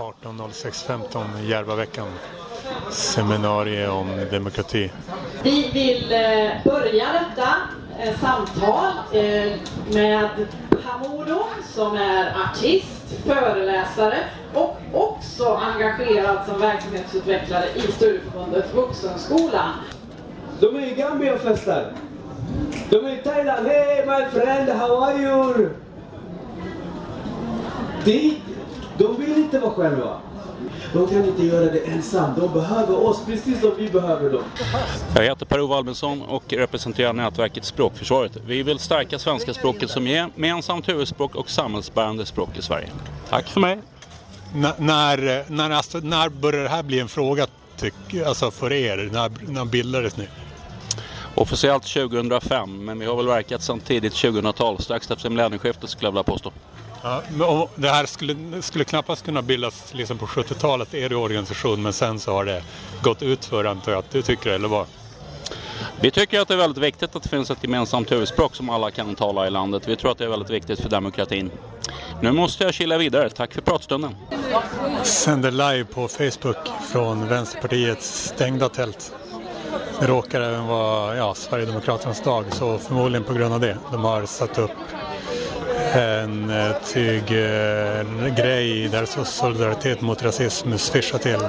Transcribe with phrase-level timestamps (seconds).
[0.00, 2.06] 18.06.15 Järvaveckan.
[2.90, 4.90] Seminarium om demokrati.
[5.42, 7.48] Vi vill eh, börja detta
[7.98, 9.52] eh, samtal eh,
[9.92, 10.28] med
[10.84, 11.42] Hamodo
[11.74, 14.18] som är artist, föreläsare
[14.54, 19.72] och också engagerad som verksamhetsutvecklare i Studieförbundet Vuxenskolan.
[20.60, 21.92] De är i Gambia och festar.
[22.90, 23.66] De är i Thailand.
[23.66, 25.70] Hey my friend, how are you?
[28.04, 28.40] De,
[29.00, 30.20] de vill inte vara själva.
[30.92, 32.30] De kan inte göra det ensam.
[32.40, 34.42] De behöver oss precis som vi behöver dem.
[35.16, 38.32] Jag heter Per-Ove Albinson och representerar nätverket Språkförsvaret.
[38.46, 42.88] Vi vill stärka svenska språket som gemensamt huvudspråk och samhällsbärande språk i Sverige.
[43.28, 43.78] Tack för mig!
[44.54, 47.94] N när, när, alltså, när börjar det här bli en fråga tyck,
[48.26, 49.08] alltså för er?
[49.12, 50.28] När, när bildades ni?
[51.34, 56.12] Officiellt 2005, men vi har väl verkat sedan tidigt 2000-tal, strax efter millennieskiftet skulle jag
[56.12, 56.52] vilja påstå.
[57.02, 61.92] Ja, men det här skulle, skulle knappast kunna bildas liksom på 70-talet, er organisation, men
[61.92, 62.62] sen så har det
[63.02, 64.86] gått ut för antar jag att du tycker eller vad?
[66.00, 68.90] Vi tycker att det är väldigt viktigt att det finns ett gemensamt huvudspråk som alla
[68.90, 69.88] kan tala i landet.
[69.88, 71.50] Vi tror att det är väldigt viktigt för demokratin.
[72.22, 73.30] Nu måste jag kila vidare.
[73.30, 74.16] Tack för pratstunden.
[75.02, 79.14] Sänder live på Facebook från Vänsterpartiets stängda tält.
[80.00, 83.78] Det råkar även vara ja, Sverigedemokraternas dag, så förmodligen på grund av det.
[83.92, 84.70] De har satt upp
[85.94, 91.40] en eh, tyggrej eh, där solidaritet mot rasism swishar till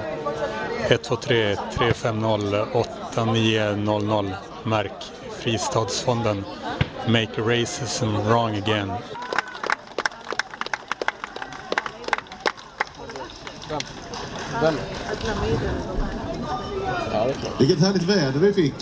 [0.88, 6.46] 123 350 8900 märk Fristadsfonden
[7.08, 8.92] Make racism wrong again.
[17.60, 18.74] Vilket härligt väder vi fick.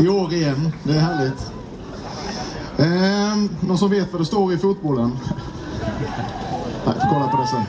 [0.00, 0.72] I år igen.
[0.84, 1.51] Det är härligt.
[2.82, 5.18] Eh, någon som vet vad det står i fotbollen?
[6.86, 7.62] Nej, får kolla på det sen.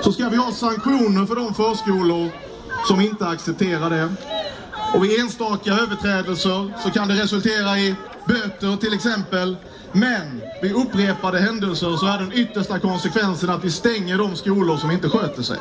[0.00, 2.30] Så ska vi ha sanktioner för de förskolor
[2.88, 4.12] som inte accepterar det.
[4.94, 7.94] Och vid enstaka överträdelser så kan det resultera i
[8.24, 9.56] böter till exempel.
[9.92, 14.90] Men vid upprepade händelser så är den yttersta konsekvensen att vi stänger de skolor som
[14.90, 15.58] inte sköter sig.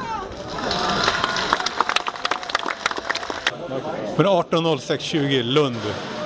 [4.18, 5.76] Men 18.06.20 Lund,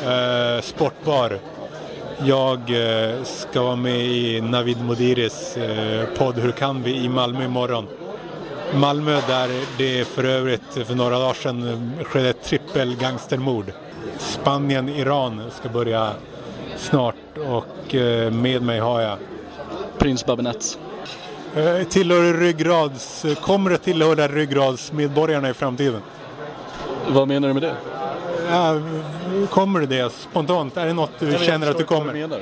[0.03, 1.39] eh, sportbar.
[2.23, 7.45] Jag eh, ska vara med i Navid Modiris eh, podd Hur kan vi i Malmö
[7.45, 7.87] imorgon.
[8.73, 13.65] Malmö där det för övrigt för några dagar sedan skedde ett trippelgangstermord.
[14.17, 16.11] Spanien, Iran ska börja
[16.77, 17.15] snart
[17.47, 19.17] och eh, med mig har jag
[19.97, 20.79] Prins Babinett.
[21.55, 26.01] Eh, tillhör ryggrads, kommer det tillhöra ryggradsmedborgarna i framtiden?
[27.07, 27.75] Vad menar du med det?
[28.49, 28.81] Ja,
[29.47, 30.77] kommer det det spontant?
[30.77, 32.13] Är det något du känner att du kommer?
[32.13, 32.39] Menar.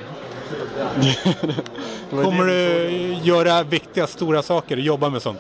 [2.24, 2.90] Kommer du
[3.24, 4.78] göra viktiga, stora saker?
[4.78, 5.40] Jobba med sånt?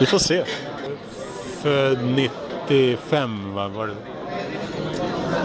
[0.00, 0.44] Vi får se.
[1.62, 1.98] Född
[2.68, 3.94] 95, va, var det?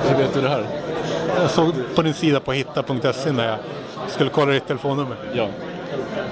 [0.10, 0.68] Hur vet du det här?
[1.42, 3.58] Jag såg på din sida på hitta.se när jag
[4.08, 5.18] skulle kolla ditt telefonnummer.
[5.34, 5.50] Ja.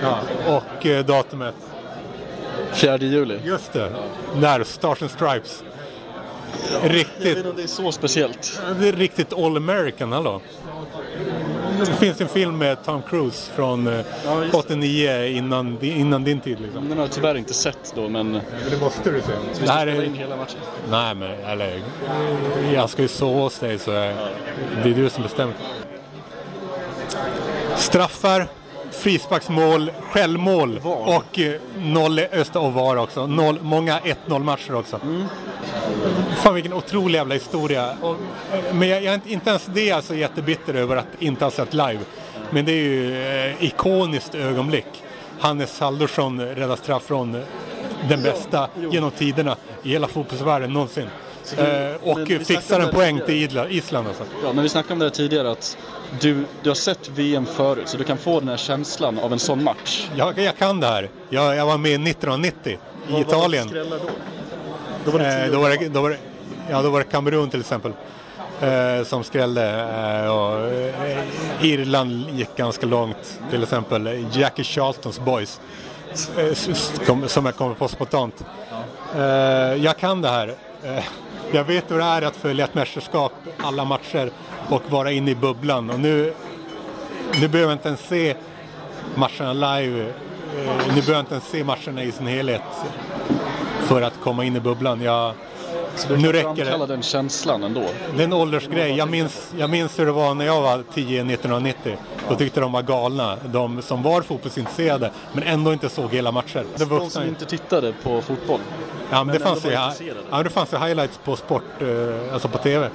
[0.01, 1.55] Ja, och eh, datumet.
[2.71, 3.39] 4 juli.
[3.43, 3.91] Just det.
[4.41, 5.63] Där, Stars and Stripes.
[6.83, 8.61] Jag Riktigt, vet inte om det är så speciellt.
[8.79, 10.41] det är riktigt all American, hallå.
[11.79, 13.93] Det finns en film med Tom Cruise från eh,
[14.25, 14.57] Ja, just det.
[14.57, 16.89] 89 innan, innan din tid liksom.
[16.89, 18.33] Den har jag tyvärr inte sett då, men
[18.69, 19.27] Det måste du se.
[19.27, 20.59] vi Det ska här spela är, in hela matchen.
[20.89, 21.81] nej men eller,
[22.73, 24.15] jag ska ju sova hos dig så jag,
[24.83, 25.53] det är du som bestämmer.
[27.75, 28.47] Straffar,
[28.99, 33.27] frisparksmål, självmål och eh, noll Öster och VAR också.
[33.27, 34.99] Noll, många 1-0 matcher också.
[36.35, 37.97] Fan vilken otrolig jävla historia.
[38.01, 38.15] Och,
[38.53, 41.73] eh, men jag, jag inte- ens det är så jättebitter över att inte ha sett
[41.73, 41.99] live.
[42.49, 44.85] Men det är ju eh, ikoniskt ögonblick.
[45.39, 47.41] Hannes Haldursson räddar straff från eh,
[48.09, 51.07] den bästa genom tiderna i hela fotbollsvärlden någonsin.
[51.57, 54.23] du- Eh, och fixar en poäng det till Island alltså.
[54.43, 55.77] Ja, men vi snackade om det här tidigare att
[56.21, 59.39] du, du har sett VM förut så du kan få den här känslan av en
[59.39, 60.09] sån match.
[60.15, 61.09] Jag, jag kan det här.
[61.29, 62.77] Jag, jag var med 1990
[63.09, 63.67] i Italien.
[63.69, 64.09] Skrällar då?
[65.05, 66.17] Då var det Eh, då, var det, då, var det,
[66.69, 67.91] ja, då var det Kamerun till exempel
[68.61, 69.69] eh, som skrällde.
[70.23, 74.25] Eh, och, eh, Irland gick ganska långt till exempel.
[74.31, 75.59] Jackie Charltons Boys
[76.37, 78.45] eh, s- s- kom, som jag kommer på spontant.
[79.15, 79.21] Eh,
[79.83, 80.55] jag kan det här.
[80.83, 81.03] Eh,
[81.51, 83.31] jag vet hur det är att följa ett mästerskap,
[83.63, 84.31] alla matcher
[84.69, 85.89] och vara inne i bubblan.
[85.89, 86.33] Och nu,
[87.41, 88.35] nu behöver jag inte ens se
[89.15, 90.01] matcherna live.
[90.01, 90.07] Eh,
[90.87, 92.61] nu behöver jag inte ens se matcherna i sin helhet
[93.81, 95.01] för att komma in i bubblan.
[95.01, 95.33] Jag,
[95.95, 96.85] Så du Nu räcker det.
[96.85, 97.83] den känslan ändå.
[98.15, 98.95] Det är en åldersgrej.
[98.97, 101.97] Jag minns, jag minns hur det var när jag var 10 1990.
[102.29, 103.37] Då tyckte de var galna.
[103.45, 106.65] De som var fotbollsintresserade men ändå inte såg hela matcher.
[106.75, 108.59] Det De som inte tittade på fotboll.
[109.11, 109.65] Ja, men det, ändå fanns
[110.01, 112.89] ju, ja, det fanns ju highlights på sport, eh, alltså på TV.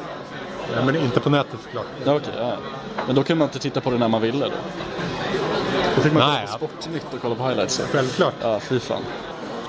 [0.76, 1.87] Ja, men inte på nätet såklart.
[2.05, 2.56] Ja, okej, ja.
[3.06, 4.52] Men då kunde man inte titta på det när man ville då?
[5.96, 7.81] Då fick man Nej, kolla på Sportnytt och kolla på highlights.
[7.93, 8.34] Självklart.
[8.43, 9.02] Ja, fy fan.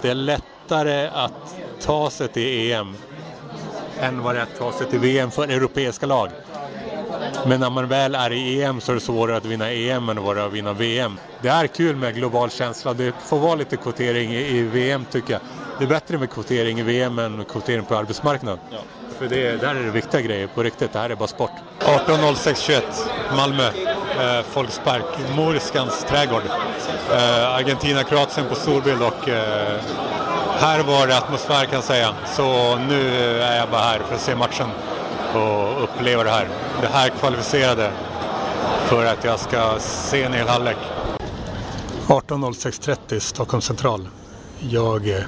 [0.02, 2.96] Det är lättare att ta sig till EM
[4.00, 6.30] än vad det är att ta sig till VM för europeiska lag.
[7.46, 10.24] Men när man väl är i EM så är det svårare att vinna EM än
[10.24, 11.20] vad det är att vinna VM.
[11.42, 12.94] Det är kul med global känsla.
[12.94, 15.42] Det får vara lite kvotering i VM tycker jag.
[15.78, 18.60] Det är bättre med kvotering i VM än kvotering på arbetsmarknaden.
[19.22, 20.94] För det, där är det viktiga grejer på riktigt.
[20.94, 21.52] Det här är bara sport.
[21.80, 22.82] 18.06.21
[23.36, 23.64] Malmö.
[23.64, 25.04] Eh, Folkspark.
[25.36, 26.44] Moriskans trädgård.
[27.12, 29.80] Eh, Argentina-Kroatien på storbild och eh,
[30.60, 32.16] här var det atmosfär kan jag säga.
[32.36, 34.68] Så nu eh, är jag bara här för att se matchen
[35.36, 36.48] och uppleva det här.
[36.82, 37.92] Det här kvalificerade
[38.86, 40.78] för att jag ska se en hel halvlek.
[42.08, 44.08] 18.06.30 Stockholm central.
[44.60, 45.24] Jag eh,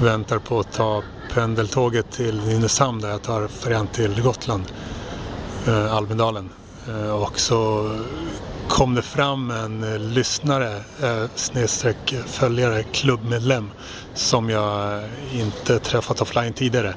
[0.00, 1.02] väntar på att ta
[1.34, 4.64] pendeltåget till Nynäshamn där jag tar färjan till Gotland,
[5.66, 6.50] eh, Almedalen.
[6.88, 7.90] Eh, och så
[8.68, 13.70] kom det fram en eh, lyssnare, eh, snedstreck följare, klubbmedlem
[14.14, 15.02] som jag
[15.32, 16.94] inte träffat offline tidigare.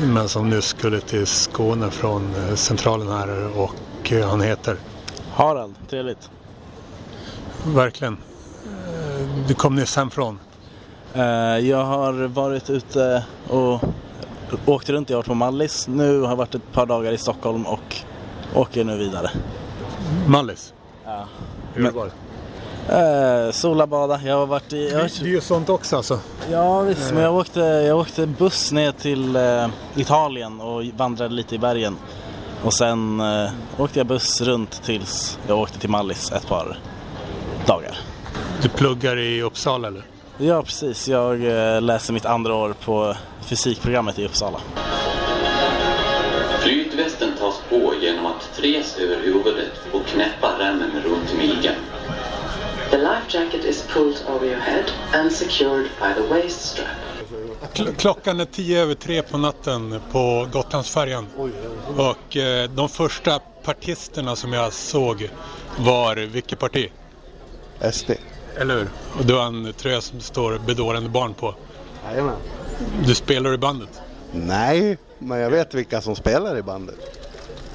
[0.00, 4.76] Men som nu skulle till Skåne från eh, centralen här och eh, han heter
[5.34, 6.30] Harald, trevligt.
[7.64, 8.16] verkligen.
[9.48, 10.38] Du kom nyss hemifrån.
[11.14, 13.80] Eh, jag har varit ute och
[14.66, 15.10] åkt runt.
[15.10, 15.88] Jag har varit på Mallis.
[15.88, 17.96] Nu har jag varit ett par dagar i Stockholm och
[18.54, 19.30] åker nu vidare.
[20.26, 20.74] Mallis.
[21.04, 21.24] Ja.
[21.74, 22.12] Hur var det?
[22.88, 24.20] Eh, sola, bada.
[24.24, 24.88] Jag har varit i...
[24.90, 26.18] Jag har, Du gör sånt också alltså?
[26.50, 31.54] ja visst, men jag åkte, jag åkte buss ner till eh, Italien och vandrade lite
[31.54, 31.96] i bergen.
[32.64, 36.78] Och sen eh, åkte jag buss runt tills jag åkte till Mallis ett par
[37.66, 37.98] dagar.
[38.62, 40.04] Du pluggar i Uppsala eller?
[40.38, 41.08] Ja, precis.
[41.08, 41.44] Jag
[41.74, 43.16] eh, läser mitt andra år på
[43.48, 44.60] fysikprogrammet i Uppsala.
[46.60, 51.74] Flytvästen tas på genom att tres över huvudet och knäppa remmen runt midjan.
[52.90, 54.84] The life jacket is pulled over your head
[55.14, 56.86] and secured by the waist strap.
[57.74, 61.26] Kl- klockan är tio över tre på natten på Gotlandsfärjan.
[61.96, 65.30] Och eh, de första partisterna som jag såg
[65.78, 66.90] var vilket parti?
[67.92, 68.10] SD.
[68.56, 68.88] Eller hur?
[69.18, 71.54] Och du har en tröja som står bedårande barn på.
[72.04, 72.36] Jajamän.
[73.06, 74.00] Du spelar i bandet?
[74.32, 76.96] Nej, men jag vet vilka som spelar i bandet.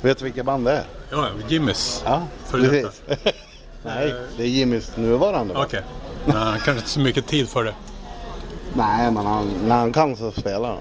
[0.02, 0.84] Vet du vilka band det är?
[1.12, 2.02] Ja, Jimmys.
[2.06, 3.02] Ja, För precis.
[3.84, 5.66] Nej, det är Jimmys nuvarande band.
[5.66, 5.82] Okej.
[6.26, 7.74] Nej, han kanske inte så mycket tid för det.
[8.74, 10.80] Nej, men han, när han kan så spelar han.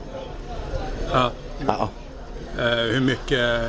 [1.13, 1.31] Ja.
[1.67, 1.89] Ja.
[2.59, 3.61] Eh, hur mycket...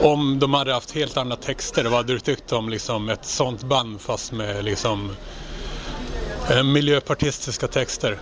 [0.00, 3.62] Om de hade haft helt andra texter, vad hade du tyckt om liksom, ett sånt
[3.62, 5.16] band fast med liksom,
[6.50, 8.18] eh, miljöpartistiska texter?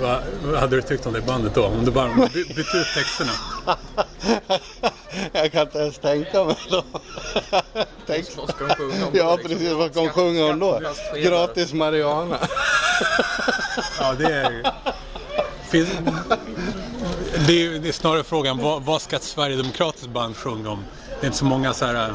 [0.00, 1.64] Va, vad hade du tyckt om det bandet då?
[1.64, 3.32] Om du bara by, bytte ut texterna?
[5.32, 6.84] jag kan inte ens tänka mig då.
[8.06, 8.26] Tänk.
[9.12, 9.72] Ja, precis.
[9.72, 10.80] Vad ska de sjunga om då?
[11.14, 12.38] Gratis Mariana.
[13.98, 14.72] Ja, det är...
[15.70, 15.88] Finns,
[17.46, 20.84] det, är, det är snarare frågan, vad, vad ska ett Sverigedemokratiskt band sjunga om?
[21.20, 22.12] Det är inte så många så här...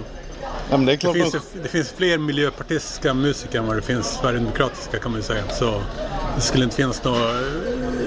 [0.69, 1.60] Ja, men det Det finns, de...
[1.64, 5.44] det finns fler miljöpartistiska musiker än vad det finns sverigedemokratiska kan man ju säga.
[5.50, 5.81] Så
[6.36, 7.18] det skulle inte finnas något,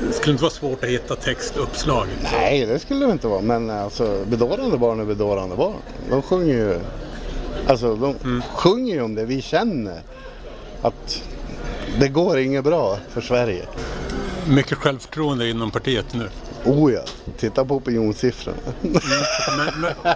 [0.08, 2.06] det skulle inte vara svårt att hitta textuppslag.
[2.22, 3.40] Nej, det skulle det inte vara.
[3.40, 5.76] Men alltså, bedårande barn är bedårande barn.
[6.10, 6.80] De sjunger ju...
[7.66, 8.42] Alltså, de Mm.
[8.54, 10.00] sjunger ju om det vi känner.
[10.82, 11.22] Att
[11.98, 13.66] det går inget bra för Sverige.
[14.48, 16.28] Mycket självförtroende inom partiet nu.
[16.64, 17.00] Oh ja,
[17.38, 18.58] titta på opinionssiffrorna.
[18.82, 20.14] Men, men,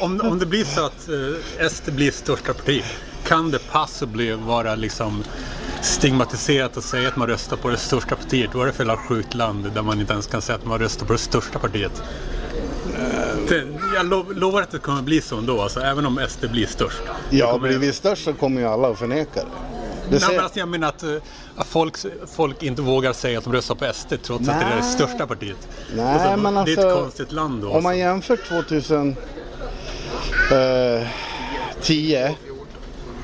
[0.00, 2.84] om, om det blir så att eh, SD blir största parti,
[3.26, 5.24] kan det possibly vara liksom
[5.82, 8.54] stigmatiserat att säga att man röstar på det största partiet?
[8.54, 10.78] Vad är det för jävla sjukt land där man inte ens kan säga att man
[10.78, 12.02] röstar på det största partiet?
[13.48, 13.64] Det,
[13.94, 17.02] jag lo, lovar att det kommer bli så ändå, alltså, även om SD blir störst.
[17.30, 19.46] Ja, kommer- blir vi störst så kommer ju alla att förneka det.
[20.12, 20.34] Det Nej, ser...
[20.36, 21.16] men alltså, jag menar att, eh,
[21.56, 24.70] att folk, folk inte vågar säga att de röstar på SD trots att det är
[24.70, 24.92] det Nej.
[24.92, 25.68] största partiet.
[25.96, 27.68] Nej, Alltså, men det är ett alltså, konstigt land då.
[27.68, 27.98] Om man alltså.
[27.98, 29.16] jämför 2010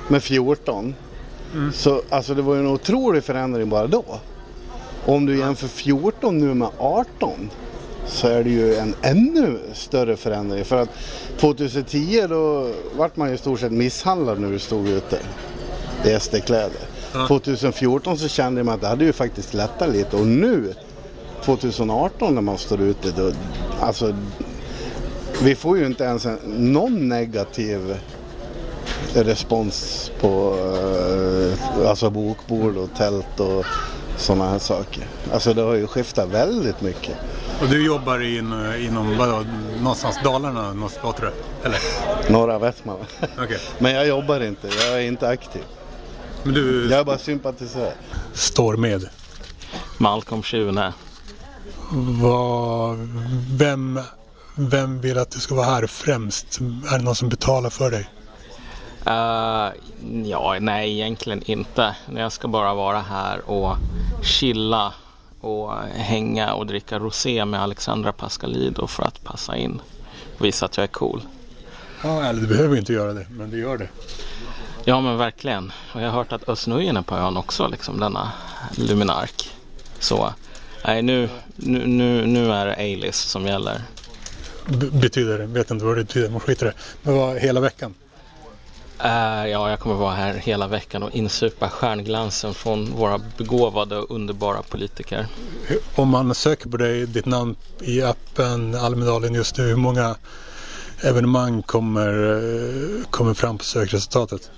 [0.09, 0.95] med 14
[1.54, 1.73] Mm.
[1.73, 4.04] så alltså det var ju en otrolig förändring bara då.
[5.07, 7.50] Om du jämför 14 nu med 18
[8.07, 10.64] så är det ju en ännu större förändring.
[10.64, 10.88] För att
[11.40, 15.18] 2010 då vart man ju i stort sett misshandlad när du stod ute
[16.05, 16.81] i SD-kläder.
[17.14, 17.26] Ja.
[17.26, 20.75] 2014 så kände man att det hade ju faktiskt lättat lite och nu
[21.45, 23.33] 2018 när man står ute, då,
[23.81, 24.14] alltså
[25.43, 27.97] vi får ju inte ens en, någon negativ
[29.14, 30.57] respons på
[31.83, 33.64] eh, alltså bokbord och tält och
[34.17, 35.05] sådana här saker.
[35.33, 37.17] Alltså det har ju skiftat väldigt mycket.
[37.62, 39.45] Och du jobbar in, inom vadå,
[39.81, 41.67] någonstans Dalarna, någonstans, tror du?
[41.67, 41.78] Eller?
[42.33, 43.09] Norra Västmanland.
[43.38, 43.59] Okej.
[43.78, 45.62] Men jag jobbar inte, jag är inte aktiv.
[46.42, 47.92] Men du Jag är bara sympatisör.
[48.33, 49.09] står med.
[49.99, 50.92] Malcolm Schune.
[52.21, 52.99] Vad,
[53.50, 54.00] vem,
[54.57, 56.61] vem vill att du ska vara här främst?
[56.61, 58.09] Är det någon som betalar för dig?
[59.07, 59.73] Uh,
[60.28, 61.97] ja, nej egentligen inte.
[62.16, 63.76] Jag ska bara vara här och
[64.23, 64.92] chilla
[65.40, 69.80] och hänga och dricka rosé med Alexandra Pascalido för att passa in.
[70.38, 71.21] Visa att jag är cool.
[72.02, 73.88] Ja, eller du behöver inte göra det, men du gör det.
[74.88, 75.73] Ja men verkligen.
[75.95, 78.33] Och jag har hört att Özz Nujen är på ön också, liksom denna
[78.76, 79.50] luminark.
[79.99, 80.33] Så
[80.85, 83.83] nej, nu, nu, nu, nu är det A-list som gäller.
[84.66, 85.47] B- betyder det?
[85.47, 86.73] Vet inte vad det betyder, man skiter det.
[87.02, 87.95] Men vad, hela veckan?
[89.04, 94.11] Eh, ja, jag kommer vara här hela veckan och insupa stjärnglansen från våra begåvade och
[94.11, 95.26] underbara politiker.
[95.95, 100.16] Om man söker på dig, ditt namn i appen Almedalen just nu, hur många
[101.02, 104.50] evenemang kommer, eh, kommer fram på sökresultatet?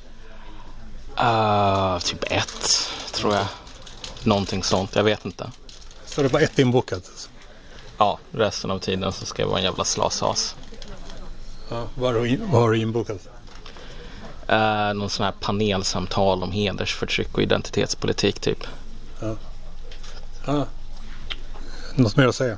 [1.22, 3.46] Eh, typ ett, tror jag.
[4.24, 5.50] Någonting sånt, jag vet inte.
[6.04, 7.28] Så det var ett inbokat?
[7.98, 10.56] Ja, resten av tiden så ska jag vara en jävla slashas.
[11.70, 12.14] Ja, vad,
[12.50, 13.28] har du inbokat?
[14.52, 18.66] Uh, någon sån här panelsamtal om hedersförtryck och identitetspolitik typ.
[20.46, 20.66] Ja.
[21.94, 22.56] Något mer att säga?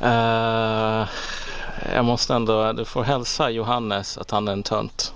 [0.00, 1.08] Eh,
[1.94, 5.12] jag måste ändå, du får hälsa Johannes att han är en tönt.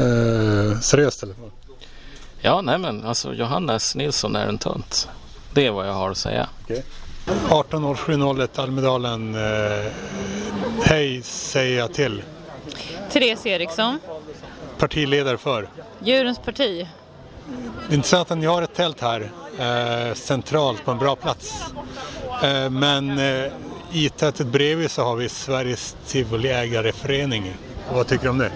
[0.00, 1.34] Eh, seriöst eller?
[2.40, 5.08] Ja, nej men alltså Johannes Nilsson är en tönt.
[5.54, 6.48] Det är vad jag har att säga.
[7.48, 9.34] 18.07.01 Almedalen.
[9.34, 9.92] Eh,
[10.82, 12.22] hej säger jag till.
[13.12, 13.98] Therese Eriksson,
[14.78, 15.68] Partiledare för.
[16.04, 16.88] Djurens parti.
[17.88, 21.54] Det är intressant att ni har ett tält här eh, centralt på en bra plats.
[22.42, 23.52] Eh, men eh,
[23.92, 27.54] i tältet bredvid så har vi Sveriges Tivoliägareförening.
[27.92, 28.52] Vad tycker du om det?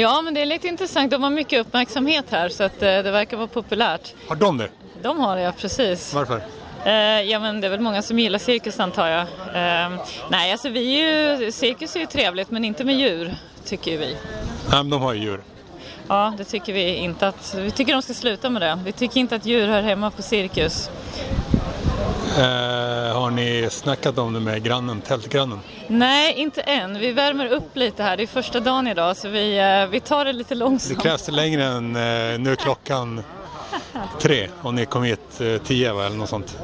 [0.00, 1.10] Ja, men det är lite intressant.
[1.10, 4.14] De har mycket uppmärksamhet här så att eh, det verkar vara populärt.
[4.28, 4.68] Har de det?
[5.02, 6.14] De har det, ja, precis.
[6.14, 6.40] Varför?
[6.84, 9.20] Eh, ja, men det är väl många som gillar cirkus antar jag.
[9.20, 10.00] Eh,
[10.30, 13.34] nej, alltså vi är ju, cirkus är ju trevligt men inte med djur,
[13.64, 14.16] tycker vi.
[14.70, 15.42] Nej, men de har ju djur.
[16.08, 18.78] Ja, det tycker vi inte att, vi tycker de ska sluta med det.
[18.84, 20.90] Vi tycker inte att djur hör hemma på cirkus.
[22.36, 22.42] Eh,
[23.18, 25.60] har ni snackat om det med grannen, tältgrannen?
[25.88, 26.98] Nej, inte än.
[26.98, 28.16] Vi värmer upp lite här.
[28.16, 31.02] Det är första dagen idag så vi, eh, vi tar det lite Det långsamt.
[31.02, 33.22] krävs det längre än eh, nu klockan
[34.20, 36.58] tre och ni kom hit eh, tio va, eller något sånt.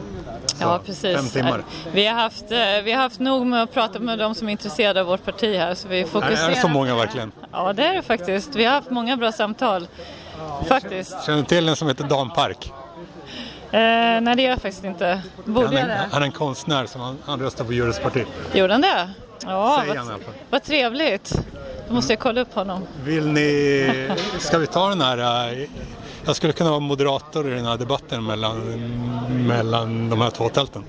[0.60, 1.16] Ja, precis.
[1.16, 1.62] Fem timmar.
[1.92, 4.52] Vi har, haft, eh, vi har haft nog med att prata med de som är
[4.52, 6.46] intresserade av vårt parti här så vi fokuserar.
[6.46, 7.32] är det så många verkligen?
[7.52, 8.56] Ja, det är det faktiskt.
[8.56, 9.86] Vi har haft många bra samtal.
[10.68, 11.16] Faktiskt.
[11.26, 12.72] Känner du till en som heter Dan Park?
[13.72, 15.22] Eh, nej, det gör jag faktiskt inte.
[15.44, 16.08] Borde Han jag det?
[16.12, 18.24] han är en konstnär som han, han röstar på Djurens parti.
[18.54, 19.10] Gjorde han det?
[19.46, 21.32] Ja, Säger vad, vad trevligt.
[21.88, 22.82] Då måste jag kolla upp honom.
[23.04, 25.68] Vill ni, ska vi ta den här, eh,
[26.24, 28.58] jag skulle kunna vara moderator i den här debatten mellan,
[29.46, 30.84] mellan de här två tälten.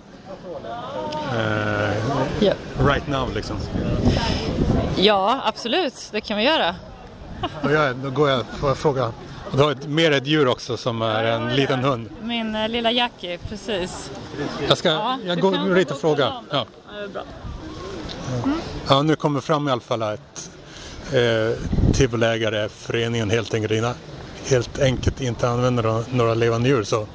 [1.38, 1.94] Eh,
[2.40, 2.54] Ja.
[2.88, 3.56] Right now liksom.
[4.98, 6.10] Ja, absolut.
[6.12, 6.76] Det kan vi göra.
[7.64, 9.12] Och jag, då går jag, får jag fråga.
[9.54, 12.10] Och du har ett, mer ett djur också som är en liten hund.
[12.22, 14.12] Min eh, lilla Jackie, precis.
[14.68, 16.34] Jag, ska, Ja, jag går dit och frågar.
[16.52, 16.66] Ja.
[17.02, 17.24] Ja, bra.
[18.90, 20.50] Ja, nu kommer fram i alla fall att
[21.14, 23.98] eh, Tivoliägareföreningen helt enkelt,
[24.50, 26.84] helt enkelt inte använder några, några levande djur.
[26.84, 27.08] Så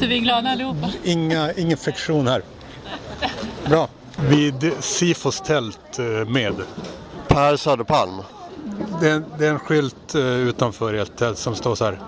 [0.00, 0.90] Så vi är glada allihopa.
[1.04, 2.42] inga, ingen friktion här.
[3.68, 3.88] Bra.
[4.16, 6.54] Vid Sifos tält eh, med.
[7.28, 8.22] Per Söderpalm.
[9.00, 12.00] Det är, det är en skylt eh, utanför ert tält som står så här.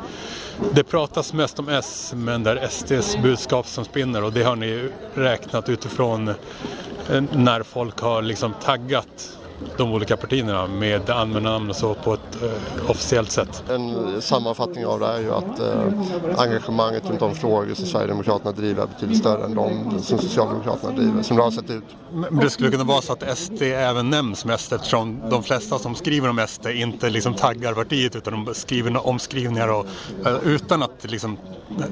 [0.75, 4.57] Det pratas mest om S men det är SDs budskap som spinner och det har
[4.57, 9.38] ni räknat utifrån eh, när folk har liksom taggat
[9.77, 13.65] de olika partierna med användarnamn och så på ett eh, officiellt sätt.
[13.71, 18.83] En sammanfattning av det är ju att eh, engagemanget runt de frågor som Sverigedemokraterna driver
[18.83, 21.85] är betydligt större än de som Socialdemokraterna driver, som det har sett ut.
[22.13, 25.95] Men det skulle kunna vara så att SD även nämns mest eftersom de flesta som
[25.95, 29.87] skriver om SD inte liksom taggar partiet utan de skriver omskrivningar och,
[30.27, 31.39] eh, utan att liksom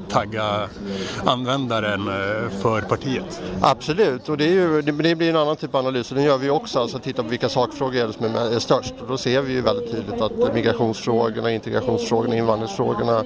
[0.09, 0.69] tagga
[1.25, 3.41] användaren eh, för partiet.
[3.61, 6.25] Absolut, och det, är ju, det, det blir en annan typ av analys och den
[6.25, 8.93] gör vi också, alltså titta på vilka sakfrågor är det som är, är störst.
[9.01, 13.23] Och då ser vi ju väldigt tydligt att migrationsfrågorna, integrationsfrågorna, invandringsfrågorna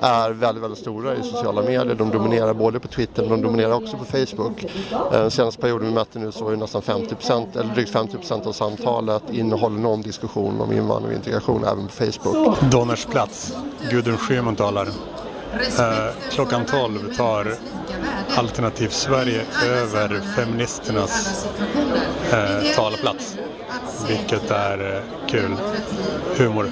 [0.00, 1.94] är väldigt, väldigt stora i sociala medier.
[1.94, 4.66] De dominerar både på Twitter men de dominerar också på Facebook.
[5.12, 8.52] Den senaste perioden vi mätte nu så var ju nästan 50% eller drygt 50% av
[8.52, 12.60] samtalet innehåller någon diskussion om invandring och integration även på Facebook.
[12.60, 13.56] Donners plats.
[13.90, 14.88] Gudrun Schyman talar.
[15.78, 17.56] Eh, klockan 12 tar
[18.36, 21.46] Alternativ Sverige över feministernas
[22.32, 23.36] eh, talplats.
[24.08, 25.56] Vilket är eh, kul.
[26.36, 26.70] Humor.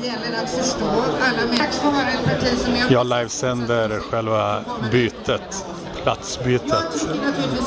[2.89, 5.65] Jag livesänder själva bytet,
[6.03, 7.07] platsbytet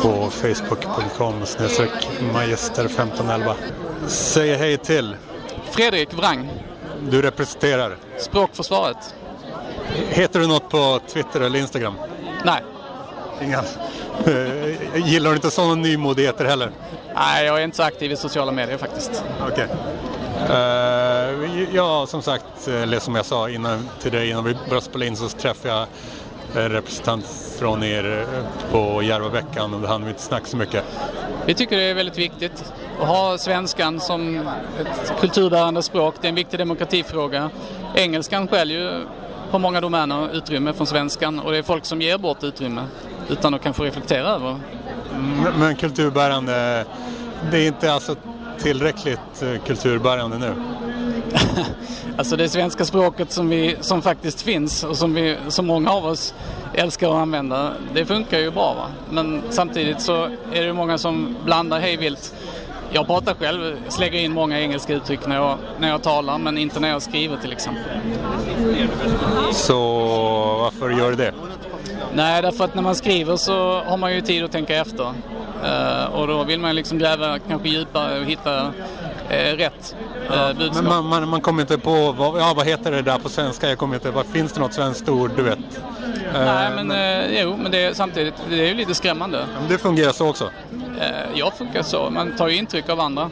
[0.01, 1.35] på facebook.com
[2.33, 3.55] magister 1511.
[4.07, 5.15] Säg hej till
[5.71, 6.49] Fredrik Wrang.
[7.09, 7.95] Du representerar?
[8.19, 9.15] Språkförsvaret.
[10.09, 11.93] Heter du något på Twitter eller Instagram?
[12.45, 12.61] Nej.
[13.41, 13.63] Inga.
[14.25, 16.71] Eh, Gillar du inte sådana nymodigheter heller?
[17.15, 19.23] Nej, jag är inte så aktiv i sociala medier faktiskt.
[19.51, 19.67] Okej.
[20.49, 25.05] Uh, ja, som sagt, eller som jag sa innan, till dig innan vi började spela
[25.05, 25.87] in så träffade jag
[26.55, 27.25] en representant
[27.59, 28.25] från er
[28.71, 30.83] på Järvaveckan och då hann vi inte snacka så mycket.
[31.45, 34.47] Vi tycker det är väldigt viktigt att ha svenskan som
[34.79, 36.15] ett kulturbärande språk.
[36.21, 37.49] Det är en viktig demokratifråga.
[37.95, 39.05] Engelskan skäller ju
[39.51, 42.83] på många domäner utrymme från svenskan och det är folk som ger bort utrymme
[43.29, 44.59] utan att kanske reflektera över.
[45.59, 46.85] Men, kulturbärande,
[47.51, 48.15] det är inte alltså
[48.59, 50.53] tillräckligt eh, kulturbärande nu?
[52.17, 56.05] alltså det svenska språket som, vi, som faktiskt finns och som, vi, som många av
[56.05, 56.33] oss
[56.73, 58.73] älskar att använda, det funkar ju bra.
[58.73, 58.87] Va?
[59.09, 62.33] Men samtidigt så är det många som blandar hejvilt.
[62.95, 66.79] Jag pratar själv, slänger in många engelska uttryck när jag, när jag talar men inte
[66.79, 67.83] när jag skriver till exempel.
[69.51, 69.79] Så
[70.57, 71.33] varför gör du det?
[72.13, 75.13] Nej, därför att när man skriver så har man ju tid att tänka efter.
[75.63, 79.95] Uh, och då vill man liksom gräva kanske djupare och hitta uh, rätt
[80.31, 80.75] uh, budskap.
[80.75, 83.69] Men man, man, man, kommer inte på, vad, ja, vad heter det där på svenska?
[83.69, 85.59] Jag kommer inte, vad, finns det något svenskt ord, du vet?
[86.33, 87.25] Nej, men, men...
[87.31, 89.45] jo, men det är, samtidigt, det är ju lite skrämmande.
[89.59, 90.49] Men det fungerar så också?
[91.33, 93.29] jag funkar så, man tar ju intryck av andra.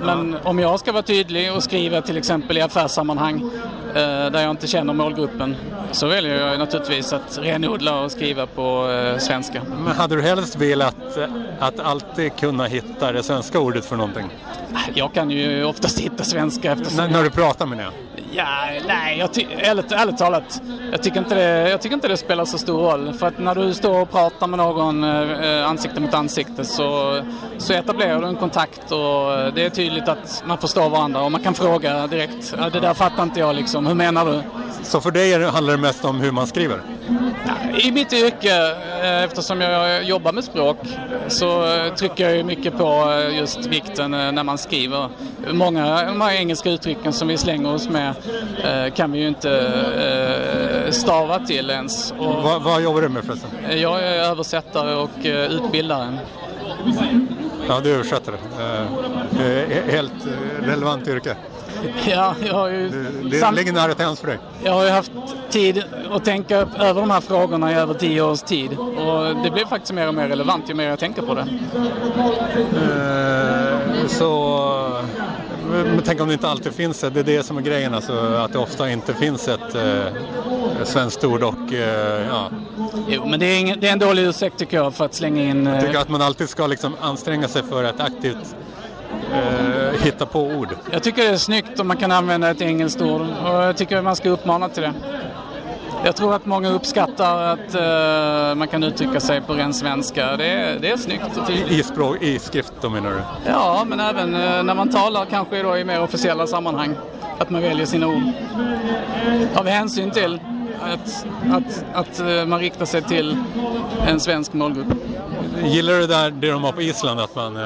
[0.00, 3.50] Men om jag ska vara tydlig och skriva till exempel i affärssammanhang
[3.94, 5.56] där jag inte känner målgruppen
[5.92, 9.62] så väljer jag naturligtvis att renodla och skriva på svenska.
[9.84, 11.18] Men hade du helst velat
[11.58, 14.28] att alltid kunna hitta det svenska ordet för någonting?
[14.94, 17.00] Jag kan ju oftast hitta svenska eftersom...
[17.00, 17.90] N när du pratar med det?
[18.34, 18.46] Ja,
[18.88, 22.44] nej, jag ty- ärligt, ärligt talat, jag tycker, inte det, jag tycker inte det spelar
[22.44, 23.12] så stor roll.
[23.12, 27.20] För att när du står och pratar med någon eh, ansikte mot ansikte så,
[27.58, 31.42] så etablerar du en kontakt och det är tydligt att man förstår varandra och man
[31.42, 32.54] kan fråga direkt.
[32.58, 34.42] Ja, det där fattar inte jag liksom, hur menar du?
[34.82, 36.80] Så för dig handlar det mest om hur man skriver?
[37.78, 38.76] I mitt yrke,
[39.24, 40.76] eftersom jag jobbar med språk,
[41.28, 41.64] så
[41.96, 45.08] trycker jag mycket på just vikten när man skriver.
[45.52, 48.14] Många av de här engelska uttrycken som vi slänger oss med
[48.94, 52.12] kan vi ju inte stava till ens.
[52.18, 53.50] Och vad, vad jobbar du med förresten?
[53.80, 56.18] Jag är översättare och utbildare.
[57.68, 58.34] Ja, du översätter.
[59.90, 60.26] Helt
[60.62, 61.36] relevant yrke.
[62.06, 62.88] Ja, jag har ju...
[63.24, 63.54] Det sam...
[63.54, 64.38] ligger nära till hands för dig.
[64.64, 65.12] Jag har ju haft
[65.50, 68.78] tid att tänka över de här frågorna i över tio års tid.
[68.78, 71.46] Och det blir faktiskt mer och mer relevant ju mer jag tänker på det.
[74.08, 75.02] Så...
[75.72, 78.12] Men tänk om det inte alltid finns ett, det är det som är grejen alltså,
[78.12, 82.50] att det ofta inte finns ett uh, svenskt ord och uh, ja.
[83.08, 85.42] Jo, men det är, ingen, det är en dålig ursäkt tycker jag för att slänga
[85.42, 85.66] in...
[85.66, 88.56] Jag tycker att man alltid ska liksom anstränga sig för att aktivt
[89.32, 90.68] eh, hitta på ord.
[90.92, 94.02] Jag tycker det är snyggt om man kan använda ett engelskt ord och jag tycker
[94.02, 94.92] man ska uppmana till det.
[96.04, 100.36] Jag tror att många uppskattar att uh, man kan uttrycka sig på ren svenska.
[100.36, 101.50] Det är, det är snyggt.
[101.50, 103.22] I, i, språk, I skrift då menar du?
[103.46, 106.96] Ja, men även uh, när man talar kanske då i mer officiella sammanhang.
[107.38, 108.22] Att man väljer sina ord.
[109.54, 110.40] Av hänsyn till
[110.80, 113.36] att, att, att uh, man riktar sig till
[114.06, 114.86] en svensk målgrupp.
[115.64, 117.20] Gillar du det där det de har på Island?
[117.20, 117.58] Att man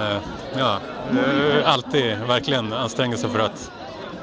[0.59, 0.79] ja,
[1.65, 3.71] alltid verkligen anstränger sig för att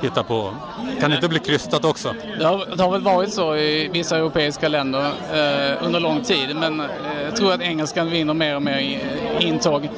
[0.03, 0.53] hitta på.
[0.99, 2.13] Kan det inte bli krystat också?
[2.39, 6.55] Det har, det har väl varit så i vissa europeiska länder eh, under lång tid
[6.55, 6.85] men eh,
[7.23, 9.89] jag tror att engelskan vinner mer och mer i, eh, intåg.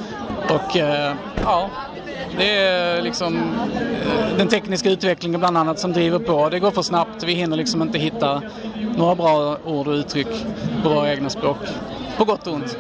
[0.50, 1.14] Och eh,
[1.44, 1.70] ja,
[2.38, 6.50] det är liksom eh, den tekniska utvecklingen bland annat som driver på.
[6.50, 8.42] Det går för snabbt, vi hinner liksom inte hitta
[8.98, 10.46] några bra ord och uttryck
[10.84, 11.58] på våra egna språk.
[12.18, 12.78] På gott och ont.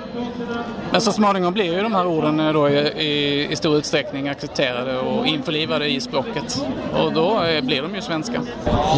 [0.91, 4.97] Men så småningom blir ju de här orden då i, i, i stor utsträckning accepterade
[4.97, 6.65] och införlivade i språket.
[6.93, 8.41] Och då blir de ju svenska.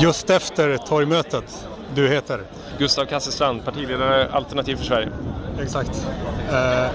[0.02, 2.42] Just efter torgmötet, du heter?
[2.78, 5.10] Gustav Kasselstrand, partiledare Alternativ för Sverige.
[5.62, 6.08] Exakt.
[6.52, 6.88] Uh,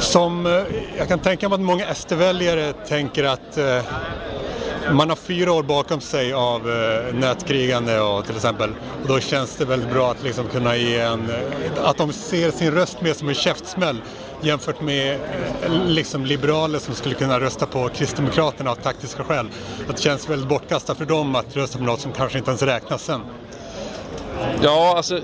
[0.00, 0.52] Som, eh,
[0.98, 3.64] jag kan tänka mig att många SD-väljare tänker att eh,
[4.92, 8.70] man har fyra år bakom sig av eh, nätkrigande och till exempel.
[9.02, 12.50] Och då känns det väldigt bra att liksom kunna ge en, eh, att de ser
[12.50, 14.02] sin röst mer som en käftsmäll
[14.40, 15.12] jämfört med
[15.62, 19.46] eh, liksom liberaler som skulle kunna rösta på Kristdemokraterna av taktiska skäl.
[19.88, 22.62] Att det känns väldigt bortkastat för dem att rösta på något som kanske inte ens
[22.62, 23.20] räknas sen.
[24.62, 25.20] Ja, alltså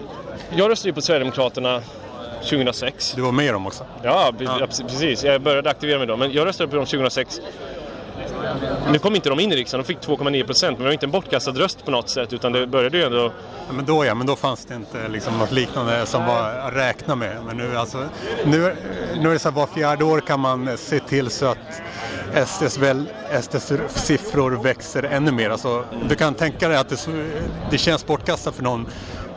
[0.56, 1.82] jag röstade ju på Sverigedemokraterna
[2.42, 3.12] 2006.
[3.16, 3.84] Du var med dem också?
[4.02, 4.66] Ja, ja.
[4.66, 5.24] precis.
[5.24, 6.16] Jag började aktivera mig då.
[6.16, 7.40] Men jag röstade på dem 2006.
[8.92, 10.78] Nu kom inte de in i riksdagen, de fick 2,9 procent.
[10.78, 12.32] Men det var inte en bortkastad röst på något sätt.
[12.32, 13.32] Utan det började ju ändå...
[13.66, 16.74] Ja, men då ja, men då fanns det inte liksom något liknande som var att
[16.74, 17.36] räkna med.
[17.46, 18.08] Men nu, alltså,
[18.44, 18.76] nu,
[19.20, 21.82] nu är det så att var fjärde år kan man se till så att
[22.48, 23.08] SDs, väl,
[23.42, 25.50] SDs siffror växer ännu mer.
[25.50, 27.06] Alltså, du kan tänka dig att det,
[27.70, 28.86] det känns bortkastat för någon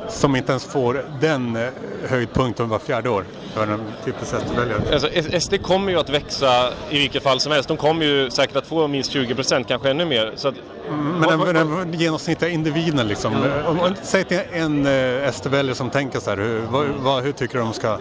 [0.10, 1.70] som inte ens får den eh,
[2.08, 4.82] höjdpunkten var fjärde år för en typisk SD-väljare.
[4.94, 7.68] Alltså, SD kommer ju att växa i vilket fall som helst.
[7.68, 10.32] De kommer ju säkert att få minst 20 procent, kanske ännu mer.
[10.36, 10.56] Så att,
[10.90, 13.34] Men den, den genomsnittliga individen liksom.
[13.68, 17.32] Om, om, säg till en eh, SD-väljare som tänker så här, hur, vad, vad, hur
[17.32, 17.98] tycker du de ska...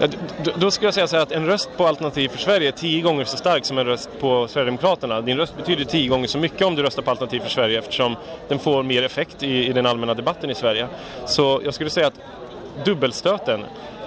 [0.00, 0.16] Ja, d-
[0.58, 3.02] då skulle jag säga så här att en röst på Alternativ för Sverige är tio
[3.02, 5.20] gånger så stark som en röst på Sverigedemokraterna.
[5.20, 8.16] Din röst betyder tio gånger så mycket om du röstar på Alternativ för Sverige eftersom
[8.48, 10.86] den får mer effekt i, i den allmänna debatten i Sverige.
[11.26, 12.14] Så jag skulle säga att
[12.84, 13.64] dubbelstöten,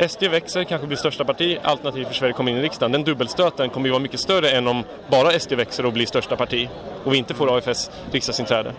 [0.10, 2.92] SD växer, kanske blir största parti, Alternativ för Sverige kommer in i riksdagen.
[2.92, 6.36] Den dubbelstöten kommer ju vara mycket större än om bara SD växer och blir största
[6.36, 6.70] parti
[7.04, 8.74] och vi inte får AFS riksdagsinträde.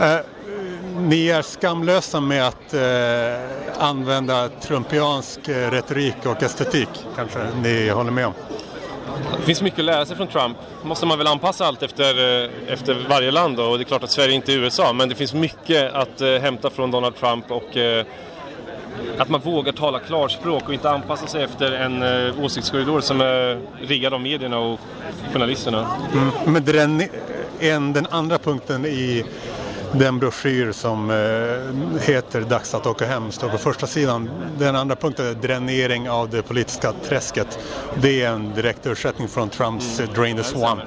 [0.00, 0.16] Eh,
[0.98, 8.10] ni är skamlösa med att eh, använda trumpiansk eh, retorik och estetik, kanske ni håller
[8.10, 8.32] med om?
[9.38, 10.56] Det finns mycket att lära sig från Trump.
[10.82, 13.64] måste man väl anpassa allt efter, eh, efter varje land då.
[13.64, 16.28] och det är klart att Sverige inte är USA men det finns mycket att eh,
[16.28, 18.06] hämta från Donald Trump och eh,
[19.18, 23.26] att man vågar tala klarspråk och inte anpassa sig efter en eh, åsiktskorridor som eh,
[23.26, 24.80] är riggad av medierna och
[25.32, 25.86] journalisterna.
[26.12, 26.52] Mm.
[26.52, 27.02] Men den,
[27.60, 29.24] en, den andra punkten i
[29.92, 34.30] den broschyr som eh, heter Dags att åka hem står på första sidan.
[34.58, 37.58] Den andra punkten är dränering av det politiska träsket.
[38.02, 40.14] Det är en direkt översättning från Trumps mm.
[40.14, 40.82] Drain the Swamp.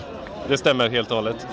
[0.49, 1.47] Det stämmer helt och hållet.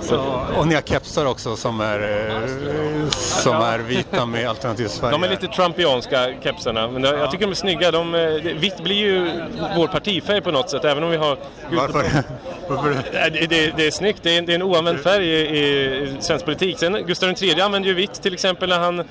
[0.00, 0.16] Så,
[0.56, 5.12] och ni har kepsar också som är, eh, som är vita med Alternativ Sverige.
[5.12, 7.90] De är lite trumpianska kepsarna, men jag tycker de är snygga.
[7.90, 8.20] De, eh,
[8.60, 9.30] vitt blir ju
[9.76, 11.38] vår partifärg på något sätt, även om vi har...
[11.70, 12.04] Varför?
[12.68, 12.96] Varför?
[13.12, 16.16] Det, det, det är snyggt, det är, en- det är en oanvänd färg i, i
[16.20, 16.78] svensk politik.
[16.78, 19.04] Sen Gustav III använde ju vitt till exempel när han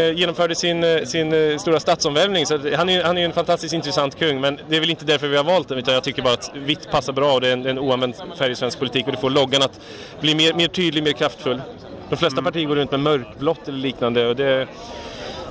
[0.00, 2.46] genomförde sin, eh, sin eh, stora statsomvälvning.
[2.46, 5.28] Så han är han är en fantastiskt intressant kung, men det är väl inte därför
[5.28, 7.52] vi har valt den, utan jag tycker bara att vitt passar bra och det är
[7.52, 9.80] en, en oanvänd färg i svensk politik och det får loggan att
[10.20, 11.62] bli mer, mer tydlig, mer kraftfull.
[12.10, 14.66] De flesta partier går runt med mörkblått eller liknande och det,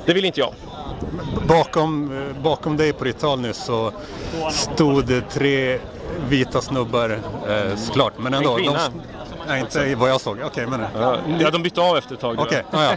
[0.05, 0.53] det vill inte jag.
[1.47, 3.91] Bakom, eh, bakom dig på ditt tal nyss så
[4.51, 5.79] stod det tre
[6.29, 8.13] vita snubbar eh, såklart.
[8.17, 8.49] Men ändå.
[8.51, 8.79] En kvinna.
[8.93, 9.14] De,
[9.47, 10.39] nej, inte vad jag såg.
[10.45, 10.81] Okej, men...
[10.99, 12.39] Ja, ja, de bytte av efter ett tag.
[12.39, 12.91] Okej, ja, ja.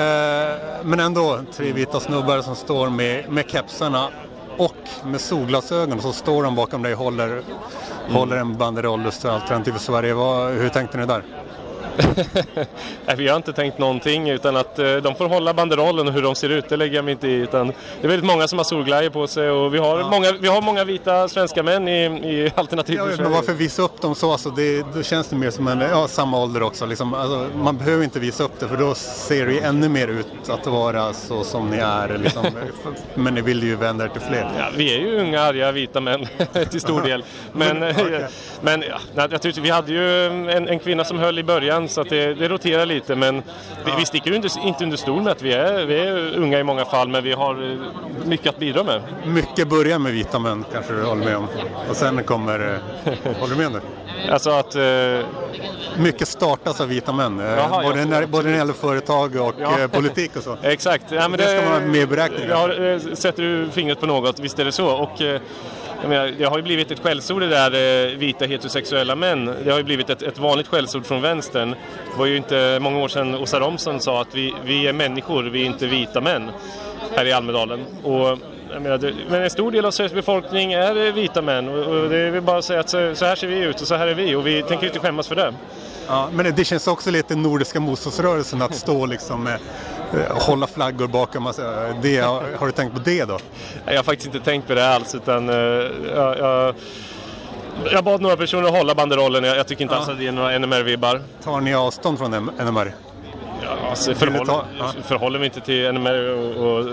[0.00, 4.08] Eh, Men ändå tre vita snubbar som står med, med kepsarna
[4.56, 7.42] och med solglasögon så står de bakom dig och håller,
[8.10, 10.14] håller en banderoll och står Alternativ för Sverige.
[10.14, 11.22] Vad, hur tänkte ni där?
[13.06, 16.22] Nej, vi har inte tänkt någonting utan att eh, de får hålla banderollen och hur
[16.22, 17.34] de ser ut, det lägger jag mig inte i.
[17.34, 20.48] Utan det är väldigt många som har solglajjor på sig och vi har, många, vi
[20.48, 24.32] har många vita svenska män i, i Alternativ Ja, men varför visa upp dem så?
[24.32, 26.86] Alltså det, då känns det mer som en, ja, samma ålder också.
[26.86, 30.48] Liksom, alltså, man behöver inte visa upp det för då ser det ännu mer ut
[30.48, 32.18] att vara så som ni är.
[32.18, 32.46] Liksom.
[33.14, 34.52] men ni vill ju vända er till fler.
[34.58, 36.26] Ja, vi är ju unga, arga, vita män
[36.70, 37.24] till stor del.
[37.52, 37.78] Men,
[38.60, 42.00] men ja, jag tyckte, vi hade ju en, en kvinna som höll i början så
[42.00, 43.16] att det, det roterar lite.
[43.16, 43.42] Men
[43.84, 44.48] vi, vi sticker ju inte,
[44.84, 47.70] under stol med att vi är, vi är unga i många fall men vi har
[47.72, 47.78] eh,
[48.28, 49.02] mycket att bidra med.
[49.26, 51.46] Mycket börjar med vita män kanske du håller med om.
[51.90, 53.80] Och sen kommer, eh, håller du med nu?
[54.30, 54.74] Alltså att...
[54.74, 55.26] Eh...
[55.98, 57.40] Mycket startas av vita män.
[57.40, 59.76] eh, Jaha, både, när, både när det gäller företag och Ja.
[59.92, 60.56] politik och så.
[60.62, 61.04] Exakt.
[61.10, 62.48] Ja, men det, ska man ha med i beräkningen.
[62.50, 62.68] Ja,
[63.16, 64.86] sätter du fingret på något, visst är det så.
[64.86, 65.40] Och, eh,
[66.02, 69.54] jag menar, det har ju blivit ett skällsord det där eh, vita heterosexuella män.
[69.64, 71.70] Det har ju blivit ett, ett vanligt skällsord från vänstern.
[72.12, 75.42] Det var ju inte många år sedan Åsa Romson sa att vi, vi är människor,
[75.42, 76.50] vi är inte vita män
[77.16, 77.80] här i Almedalen.
[78.02, 78.38] Och,
[78.72, 81.78] jag menar, det, men en stor del av Sveriges befolkning är eh, vita män och,
[81.78, 83.86] och det är väl bara att säga att så, så här ser vi ut och
[83.86, 85.54] så här är vi och vi tänker inte skämmas för det.
[86.06, 89.58] Ja, men det känns också lite nordiska motståndsrörelsen att stå liksom med,
[90.30, 91.46] hålla flaggor bakom.
[91.46, 91.62] Alltså,
[92.02, 93.38] det, har, du tänkt på det då?
[93.86, 95.56] Jag har faktiskt inte tänkt på det alls utan eh,
[96.14, 96.74] jag, jag,
[97.92, 99.44] jag bad några personer att hålla banderollen.
[99.44, 99.98] Jag, jag tycker inte Ja.
[99.98, 101.20] alls att det är några NMR-vibbar.
[101.44, 102.94] Tar ni avstånd från NMR?
[103.62, 104.92] Ja, Alltså, förhåller, ta- ja.
[105.04, 106.88] förhåller mig inte till NMR och, och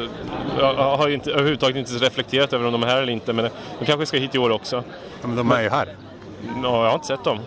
[0.60, 3.34] jag har inte, överhuvudtaget inte reflekterat över om de är här eller inte.
[3.34, 4.84] Men de kanske ska hit i år också.
[5.22, 5.96] Ja, men de är ju här.
[6.64, 7.40] Ja, jag har inte sett dem.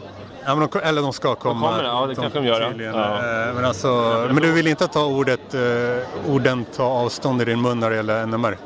[0.47, 1.69] Ja, men de, eller de ska komma.
[1.71, 3.49] kommer, ja, det kanske de gör, ja.
[3.49, 3.89] Eh, Men, alltså,
[4.27, 7.97] men du vill inte ta ordet, eh, orden ta avstånd i din mun när det
[7.97, 8.57] gäller NMR?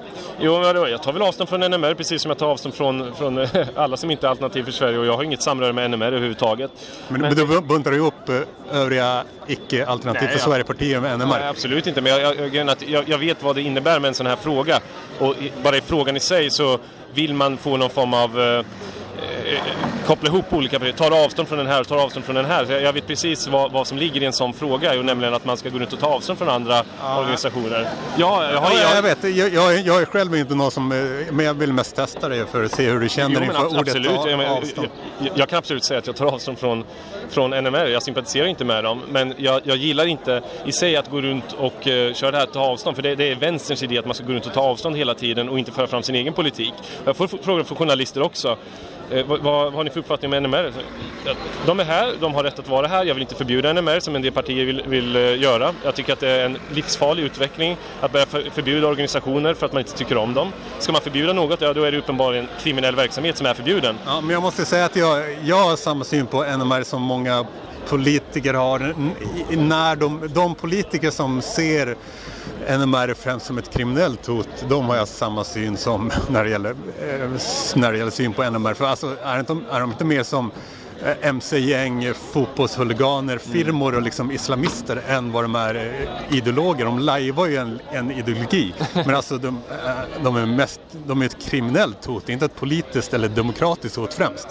[0.41, 3.49] Jo, jag tar väl avstånd från NMR precis som jag tar avstånd från, från eh,
[3.75, 6.71] alla som inte är Alternativ för Sverige och jag har inget samröre med NMR överhuvudtaget.
[7.09, 10.39] Men, men du buntar du ihop eh, övriga icke-alternativ för.
[10.39, 11.27] Sverige-partier med NMR?
[11.27, 14.27] Nej, absolut inte, men jag, jag, jag, jag vet vad det innebär med en sån
[14.27, 14.81] här fråga.
[15.19, 16.79] Och bara i frågan i sig så
[17.15, 18.65] vill man få någon form av
[20.06, 20.92] koppla ihop olika partier.
[20.92, 22.64] Tar avstånd från den här och tar avstånd från den här.
[22.64, 25.44] Så jag, vet precis vad, vad som ligger i en sån fråga, och nämligen att
[25.44, 26.82] man ska gå runt och ta avstånd från andra
[27.18, 27.88] organisationer.
[28.16, 29.37] Ja, jag har Ja, jag, jag vet.
[29.37, 30.92] Jag, jag, jag är själv inte någon som...
[30.92, 30.98] eh,
[31.32, 33.78] Men jag vill mest testa det för att se hur du känner Jo, inför ordet
[33.78, 34.11] absolut.
[34.11, 34.88] ta avstånd.
[35.35, 36.85] jag, kan absolut säga att jag tar avstånd från,
[37.30, 37.87] från NMR.
[37.87, 39.02] Jag sympatiserar inte med dem.
[39.11, 42.61] Men jag, gillar inte i sig att gå runt och uh, köra det här ta
[42.61, 42.96] avstånd.
[42.96, 45.14] För det, det är vänsterns idé att man ska gå runt och ta avstånd hela
[45.14, 46.74] tiden och inte föra fram sin egen politik.
[47.04, 48.56] Jag får frågor från journalister också.
[49.11, 50.73] Eh, vad, vad, har ni för uppfattning om NMR?
[51.66, 53.05] De är här, de har rätt att vara här.
[53.05, 55.73] Jag vill inte förbjuda NMR som en del partier vill, vill eh, göra.
[55.85, 59.73] Jag tycker att det är en livsfarlig utveckling att börja för, förbjuda organisationer för att
[59.73, 60.53] man inte tycker om dem.
[60.79, 63.97] Ska man förbjuda något, ja då är det uppenbarligen kriminell verksamhet som är förbjuden.
[64.07, 67.47] Ja, men jag måste säga att jag, jag har samma syn på NMR som många
[67.88, 68.81] politiker har.
[68.81, 69.11] N-
[69.51, 71.97] När de, de politiker som ser
[72.68, 76.70] NMR främst som ett kriminellt hot, de har jag samma syn som när det gäller,
[76.70, 77.31] eh,
[77.74, 78.74] när det gäller syn på NMR.
[78.74, 80.50] För alltså, är, inte, är de inte mer som
[81.05, 86.85] eh, mc-gäng, fotbollshuliganer, firmor och liksom islamister än vad de är eh, ideologer.
[86.85, 88.74] De lajvar ju en, en ideologi.
[88.94, 89.61] Men alltså de,
[90.22, 94.48] de är mest, de är ett kriminellt hot, inte ett politiskt eller demokratiskt hot främst.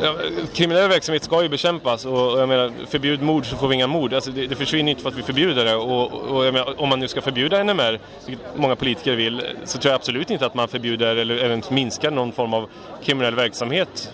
[0.00, 0.14] Ja,
[0.54, 4.14] kriminell verksamhet ska ju bekämpas och, jag menar, förbjud mord så får vi inga mord.
[4.14, 5.74] Alltså det, det försvinner inte för att vi förbjuder det.
[5.74, 9.90] Och, och menar, om man nu ska förbjuda NMR, vilket många politiker vill, så tror
[9.90, 12.68] jag absolut inte att man förbjuder eller, ens minskar någon form av
[13.04, 14.12] kriminell verksamhet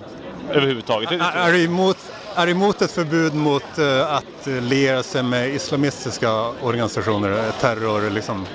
[0.53, 1.13] överhuvudtaget.
[1.13, 1.99] Är, är, du emot,
[2.35, 8.47] är du emot ett förbud mot eh, att liera sig med islamistiska organisationer, terror liksom?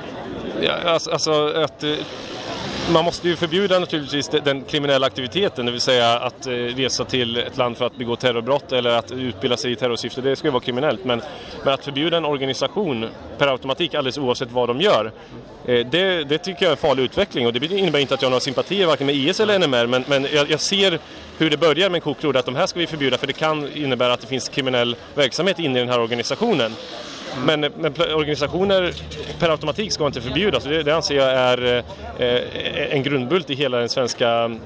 [0.61, 1.95] Ja, alltså, alltså att eh,
[2.91, 7.37] man måste ju förbjuda naturligtvis den kriminella aktiviteten, det vill säga att eh, resa till
[7.37, 10.51] ett land för att begå terrorbrott eller att utbilda sig i terrorsyfte, det ska ju
[10.51, 11.05] vara kriminellt.
[11.05, 11.21] Men,
[11.63, 15.11] men att förbjuda en organisation per automatik alldeles oavsett vad de gör,
[15.65, 18.27] eh, det, det tycker jag är en farlig utveckling och det innebär inte att jag
[18.27, 20.99] har några sympatier varken med IS eller NMR, men, men jag, jag ser
[21.37, 23.73] hur det börjar med en kokrod, att de här ska vi förbjuda för det kan
[23.73, 26.71] innebära att det finns kriminell verksamhet inne i den här organisationen.
[27.45, 28.93] Men, men organisationer
[29.39, 30.63] per automatik ska inte förbjudas.
[30.63, 31.83] Det, det anser jag är
[32.17, 34.57] eh, en grundbult i hela den svenska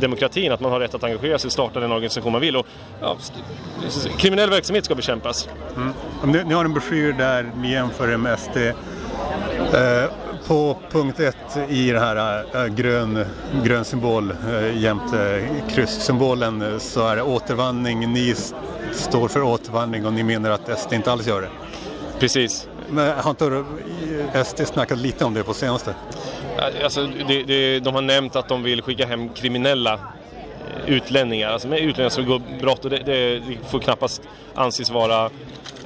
[0.00, 2.56] demokratin, att man har rätt att engagera sig och starta den organisation man vill.
[2.56, 2.66] Och,
[3.00, 3.16] ja,
[4.18, 5.48] kriminell verksamhet ska bekämpas.
[5.76, 5.92] Mm.
[6.24, 8.56] Ni, ni har en broschyr där ni jämför med SD.
[8.56, 10.10] Eh,
[10.46, 13.24] på punkt ett i den här eh, grön,
[13.64, 18.12] grön symbol eh, jämte krysssymbolen eh, så är det återvandring.
[18.12, 18.56] Ni st
[18.92, 21.48] står för återvandring och ni menar att SD inte alls gör det.
[22.18, 22.68] Precis.
[22.90, 23.64] Men har inte
[24.34, 25.94] eh, SD snackat lite om det på senaste?
[26.82, 31.68] Alltså, det, det, de har nämnt att de vill skicka hem kriminella eh, utlänningar, alltså
[31.68, 34.22] med utlänningar som begår brott och det, det, det får knappast
[34.54, 35.30] anses vara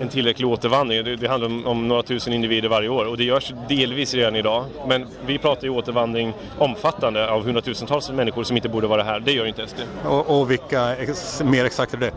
[0.01, 1.05] en tillräcklig återvandring.
[1.05, 4.37] Det, det handlar om, om några tusen individer varje år och det görs delvis redan
[4.37, 4.64] idag.
[4.88, 9.21] Men vi pratar ju återvandring omfattande av hundratusentals människor som inte borde vara här.
[9.21, 9.79] Det gör inte SD.
[10.05, 12.12] Och, och vilka ex, mer exakt är det?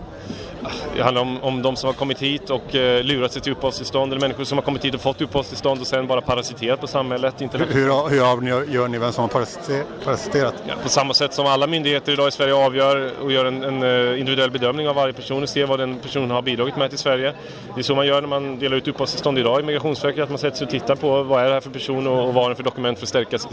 [0.95, 4.11] Det handlar om, om de som har kommit hit och eh, lurat sig till uppehållstillstånd
[4.13, 7.41] eller människor som har kommit hit och fått uppehållstillstånd och sen bara parasiterat på samhället.
[7.41, 10.53] Inte Hur, hur, hur avgör gör ni vem som har parasite- parasiterat?
[10.67, 13.83] Ja, på samma sätt som alla myndigheter idag i Sverige avgör och gör en, en
[14.13, 16.99] eh, individuell bedömning av varje person och ser vad den personen har bidragit med till
[16.99, 17.33] Sverige.
[17.75, 20.37] Det är så man gör när man delar ut uppehållstillstånd idag i Migrationsverket, att man
[20.39, 22.49] sätter sig och tittar på vad är det här för person och, och vad är
[22.49, 23.47] det för dokument för att stärka s-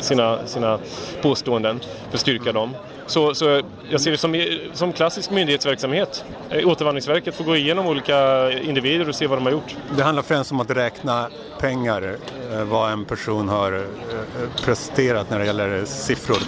[0.00, 0.78] sina, sina
[1.22, 2.70] påståenden, för att styrka dem.
[3.06, 6.24] Så, så jag ser det som, som klassisk myndighetsverksamhet.
[6.50, 9.76] Eh, Återvandringsverket får gå igenom olika individer och se vad de har gjort.
[9.96, 11.28] Det handlar främst om att räkna
[11.60, 12.16] pengar,
[12.52, 16.38] eh, vad en person har eh, presterat när det gäller siffror.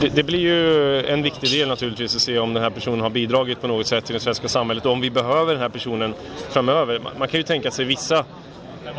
[0.00, 3.10] Det, det blir ju en viktig del naturligtvis att se om den här personen har
[3.10, 6.14] bidragit på något sätt till det svenska samhället och om vi behöver den här personen
[6.50, 6.98] framöver.
[6.98, 8.24] Man, man kan ju tänka sig vissa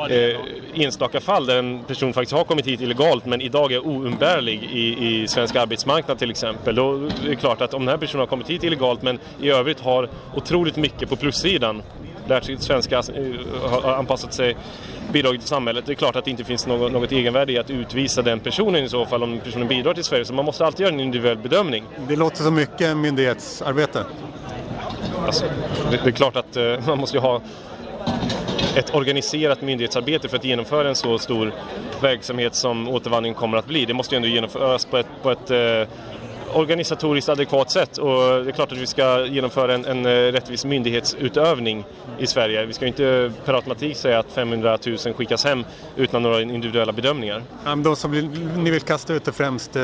[0.09, 0.39] eh,
[0.73, 5.07] enstaka fall där en person faktiskt har kommit hit illegalt men idag är oumbärlig i,
[5.07, 6.75] i svensk arbetsmarknad till exempel.
[6.75, 9.49] Då är det klart att om den här personen har kommit hit illegalt men i
[9.49, 11.81] övrigt har otroligt mycket på plussidan
[12.27, 14.55] lärt sig svenska, eh, har anpassat sig,
[15.11, 15.85] bidragit till samhället.
[15.85, 18.83] Det är klart att det inte finns något, något egenvärde i att utvisa den personen
[18.83, 20.25] i så fall om personen bidrar till Sverige.
[20.25, 21.83] Så man måste alltid göra en individuell bedömning.
[22.07, 24.05] Det låter så mycket myndighetsarbete.
[25.25, 25.45] Alltså,
[25.91, 27.41] det, det är klart att eh, man måste ju ha
[28.75, 31.53] ett organiserat myndighetsarbete för att genomföra en så stor
[32.01, 33.85] verksamhet som återvandring kommer att bli.
[33.85, 35.87] Det måste ju ändå genomföras på ett, på ett eh,
[36.55, 40.65] organisatoriskt adekvat sätt och det är klart att vi ska genomföra en, en eh, rättvis
[40.65, 41.85] myndighetsutövning
[42.19, 42.65] i Sverige.
[42.65, 45.65] Vi ska ju inte per automatik säga att 500 000 skickas hem
[45.95, 47.43] utan några individuella bedömningar.
[47.65, 49.83] Ja, De som vill, ni vill kasta ut är främst eh,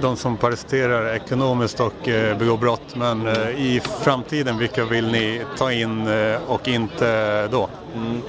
[0.00, 2.96] de som parasiterar ekonomiskt och eh, begår brott.
[2.96, 6.08] Men i framtiden, vilka vill ni ta in
[6.46, 7.68] och inte då?
[7.94, 8.22] Mm.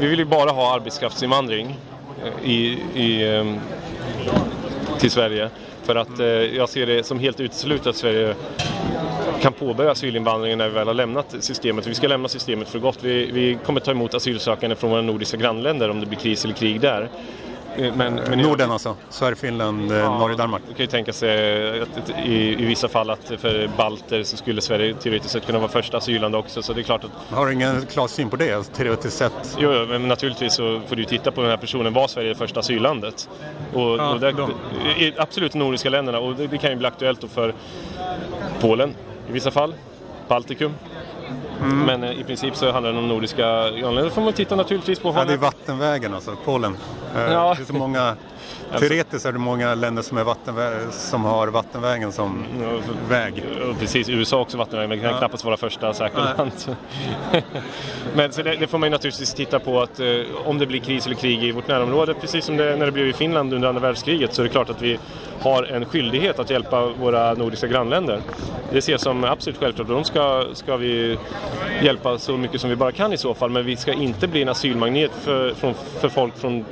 [0.00, 1.76] Vi vill ju bara ha arbetskraftsinvandring
[2.42, 3.44] i, i, eh,
[4.98, 5.50] till Sverige.
[5.88, 8.34] För att eh, jag ser det som helt uteslutet att Sverige
[9.40, 11.86] kan påbörja asylinvandringen när vi väl har lämnat systemet.
[11.86, 12.98] Vi ska lämna systemet för gott.
[13.02, 16.54] Vi, vi kommer ta emot asylsökande från våra nordiska grannländer om det blir kris eller
[16.54, 17.08] krig där.
[17.78, 18.96] Eh, Men, men Norden alltså?
[19.10, 20.62] Sverige, Finland, eh, Norge, Danmark?
[20.66, 24.36] Man kan ju tänka sig att att i, i vissa fall att för balter så
[24.36, 26.62] skulle Sverige teoretiskt sett kunna vara första asylland också.
[26.62, 29.56] Så det är klart att Har du ingen klar syn på det, alltså, teoretiskt sett?
[29.58, 31.92] Jo, men naturligtvis så får du titta på den här personen.
[31.92, 33.28] Var Sverige det första asyllandet?
[33.74, 34.48] Och, Ja, och där,
[34.98, 37.54] i, absolut de nordiska länderna och det, det kan ju bli aktuellt då för
[38.60, 38.94] Polen
[39.28, 39.74] i vissa fall,
[40.28, 40.74] Baltikum.
[41.62, 41.78] Mm.
[41.78, 44.04] Men eh, i princip så handlar det om nordiska grannländer.
[44.04, 46.76] Då får man titta naturligtvis på Ja, det är vattenvägen alltså, Polen.
[47.16, 47.54] Eh, Ja.
[47.56, 48.16] Det är så många,
[48.78, 52.44] teoretiskt är det många länder som, är vattenvä- som har vattenvägen som
[53.08, 53.44] väg.
[53.60, 55.18] Ja, Precis, USA har också vattenväg men det kan Ja.
[55.18, 56.52] knappast vara första säkra land.
[58.14, 60.06] men så det, det får man ju naturligtvis titta på att eh,
[60.44, 63.06] om det blir kris eller krig i vårt närområde, precis som det, när det blev
[63.08, 64.98] i Finland under andra världskriget, så är det klart att vi
[65.40, 68.20] har en skyldighet att hjälpa våra nordiska grannländer.
[68.72, 71.18] Det ser jag som absolut självklart och de ska, ska vi
[71.82, 74.42] hjälpa så mycket som vi bara kan i så fall, men vi ska inte bli
[74.42, 76.64] en asylmagnet för, från, för folk från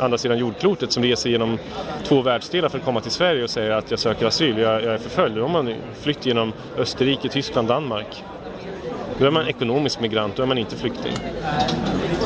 [0.00, 1.58] andra sidan jordklotet som reser genom
[2.04, 4.94] två världsdelar för att komma till Sverige och säger att jag söker asyl, jag, jag
[4.94, 5.36] är förföljd.
[5.36, 8.24] Då har man flytt genom Österrike, Tyskland, Danmark.
[9.18, 11.12] Då är man ekonomisk migrant, då är man inte flykting.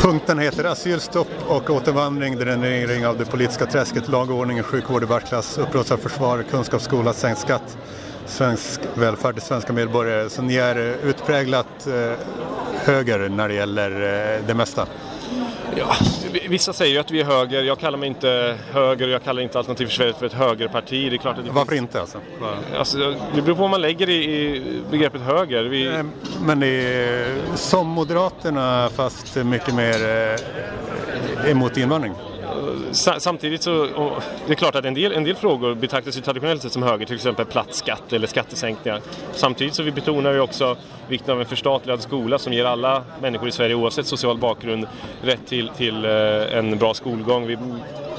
[0.02, 5.06] Punkten heter asylstopp och återvandring, dränering av det politiska träsket, lag och ordning, sjukvård i
[5.06, 7.78] världsklass, upprustad försvar, kunskapsskola, sänkt skatt,
[8.26, 10.30] svensk välfärd till svenska medborgare.
[10.30, 12.12] Så ni är utpräglat eh,
[12.84, 14.87] höger när det gäller eh, det mesta.
[15.76, 15.96] Ja,
[16.48, 19.42] vissa säger ju att vi är höger, jag kallar mig inte höger och jag kallar
[19.42, 21.10] inte Alternativ för Sverige för ett högerparti.
[21.10, 22.18] Det är klart att det Varför inte alltså?
[22.78, 25.64] Alltså, det beror på vad man lägger i, i begreppet höger.
[25.64, 26.02] Vi...
[26.46, 29.96] Men det är som Moderaterna fast mycket mer
[31.44, 32.12] eh, emot invandring.
[32.92, 33.87] Sa- Samtidigt så,
[34.46, 37.06] det är klart att en del, en del frågor betraktas ju traditionellt sett som höger,
[37.06, 39.00] till exempel platt skatt eller skattesänkningar.
[39.32, 40.76] Samtidigt så vi betonar vi också
[41.08, 44.87] vikten av en förstatligad skola som ger alla människor i Sverige oavsett social bakgrund
[45.22, 46.10] rätt till, till eh,
[46.58, 47.46] en bra skolgång.
[47.46, 47.58] Vi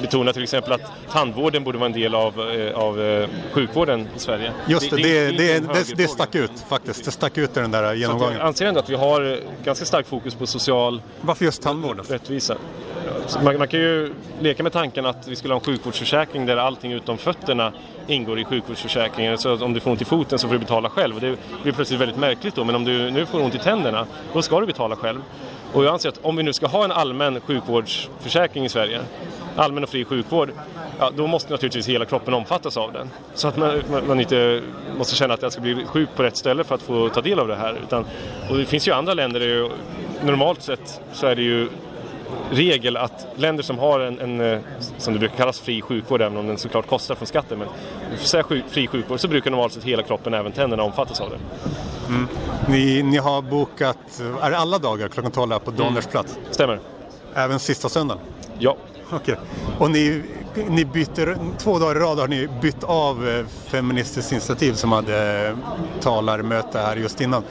[0.01, 4.19] betonar till exempel att tandvården borde vara en del av, eh, av eh, sjukvården i
[4.19, 4.51] Sverige.
[4.67, 6.07] Just det, det, det, det, det högerfråga.
[6.07, 7.05] stack ut faktiskt.
[7.05, 8.33] Det stack ut i den där genomgången.
[8.37, 12.01] jag anser ändå att vi har ganska starkt fokus på social Varför just tandvård?
[12.09, 12.55] rättvisa.
[13.43, 14.13] Man, man kan ju
[14.45, 17.73] leka med tanken att vi skulle ha en sjukvårdsförsäkring där allting utom fötterna
[18.07, 19.37] ingår i sjukvårdsförsäkringen.
[19.37, 21.15] Så att om du får ont i foten så får du betala själv.
[21.15, 22.63] Och det blir plötsligt väldigt märkligt då.
[22.63, 25.21] Men om du nu får ont i tänderna, då ska du betala själv.
[25.73, 29.01] Och jag anser att om vi nu ska ha en allmän sjukvårdsförsäkring i Sverige,
[29.55, 30.51] allmän och fri sjukvård,
[30.99, 33.09] ja, då måste naturligtvis hela kroppen omfattas av den.
[33.33, 34.61] Så att man, man, man inte
[34.97, 37.39] måste känna att jag ska bli sjuk på rätt ställe för att få ta del
[37.39, 37.77] av det här.
[37.83, 38.05] Utan,
[38.49, 39.69] och det finns ju andra länder där ju,
[40.23, 41.69] normalt sett så är det ju
[42.51, 44.59] regel att länder som har en, en, eh,
[44.97, 47.67] som det brukar kallas, fri sjukvård, även om den såklart kostar från skatten, men
[48.17, 51.37] säga fri sjukvård så brukar normalt sett hela kroppen, även tänderna, omfattas av det.
[52.07, 52.27] Mm.
[52.67, 56.37] Ni, ni har bokat, är det alla dagar klockan 12 här på Donnersplats?
[56.51, 56.79] Stämmer.
[57.33, 58.23] Även sista söndagen?
[58.59, 58.77] Ja.
[59.11, 59.35] Okej.
[59.79, 60.23] Och ni,
[60.69, 65.47] ni byter, två dagar i rad har ni bytt av eh, Feministiskt initiativ som hade
[65.47, 65.55] eh,
[66.01, 67.43] talarmöte här just innan.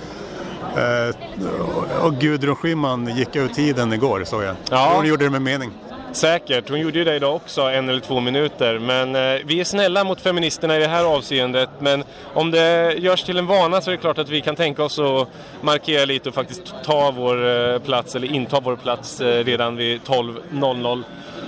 [0.77, 4.57] Eh, och Gudrun Schyman gick ut tiden igår såg jag.
[4.71, 4.93] Ja.
[4.97, 5.71] Hon gjorde det med mening.
[6.13, 8.79] Säkert, hon gjorde ju det idag också, en eller två minuter.
[8.79, 11.71] Men eh, vi är snälla mot feministerna i det här avseendet.
[11.79, 14.83] Men om det görs till en vana så är det klart att vi kan tänka
[14.85, 15.29] oss att
[15.61, 20.01] markera lite och faktiskt ta vår eh, plats, eller inta vår plats eh, redan vid
[20.01, 21.03] 12.00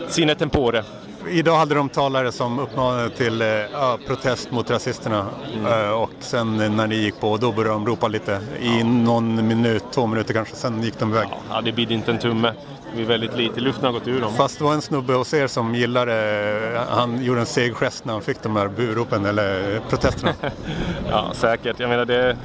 [0.09, 0.85] sine tempore.
[1.29, 5.27] Idag hade de talare som uppmanade till eh, ja, protest mot rasisterna
[5.71, 9.49] Eh, och sen eh, när ni gick på då började de ropa lite i någon
[9.49, 11.29] minut, två minuter kanske, sen gick de iväg.
[11.51, 12.53] Ja, det bidde inte en tumme.
[12.97, 14.35] Det är väldigt lite, luften har gått ur dem.
[14.35, 18.13] Fast det var en snubbe hos er som gillade, han gjorde en seg gest när
[18.13, 20.33] han fick de här buropen eller protesterna.
[21.11, 21.81] Ja, säkert.
[21.81, 22.37] Jag menar det...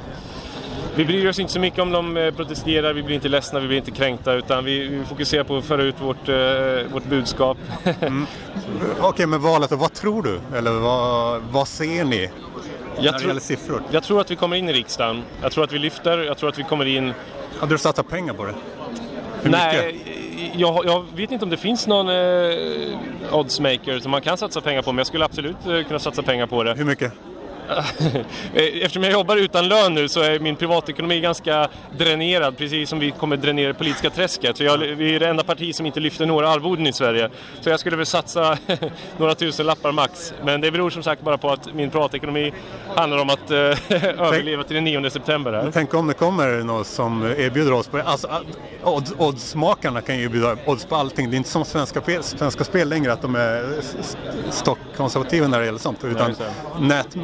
[0.94, 3.66] Vi bryr oss inte så mycket om de eh, protesterar, vi blir inte ledsna, vi
[3.68, 7.58] blir inte kränkta utan vi, vi fokuserar på att föra ut vårt, eh, vårt budskap.
[9.00, 10.58] Okej, men valet då, vad tror du?
[10.58, 12.30] Eller vad, vad ser ni?
[13.02, 13.82] det tror- siffror.
[13.90, 15.22] Jag tror att vi kommer in i riksdagen.
[15.42, 17.12] Jag tror att vi lyfter, jag tror att vi kommer in...
[17.60, 18.54] Hade du satsat pengar på det?
[19.42, 20.00] Hur Nej,
[20.54, 24.82] jag, jag vet inte om det finns någon eh, oddsmaker som man kan satsa pengar
[24.82, 26.74] på, men jag skulle absolut eh, kunna satsa pengar på det.
[26.74, 27.12] Hur mycket?
[28.54, 31.68] Eftersom jag jobbar utan lön nu så är min privatekonomi ganska
[31.98, 34.56] dränerad, precis som vi kommer dränera det politiska träsket.
[34.56, 37.30] Så jag, vi är det enda parti som inte lyfter några arvoden i Sverige.
[37.60, 38.58] Så jag skulle väl satsa
[39.18, 40.34] några tusen lappar max.
[40.44, 42.52] Men det beror som sagt bara på att min privatekonomi
[42.96, 43.56] handlar om att eh,
[44.20, 45.52] överleva till den 9 september.
[45.52, 45.70] Här.
[45.72, 48.28] Tänk om det kommer något som erbjuder odds på alltså,
[48.82, 51.30] odds, Oddsmakarna kan ju erbjuda odds på allting.
[51.30, 53.80] Det är inte som Svenska, Spel- svenska Spel längre att de är
[54.50, 56.04] stockkonservativa när det gäller sånt.
[56.04, 56.34] Utan
[56.80, 57.16] nät,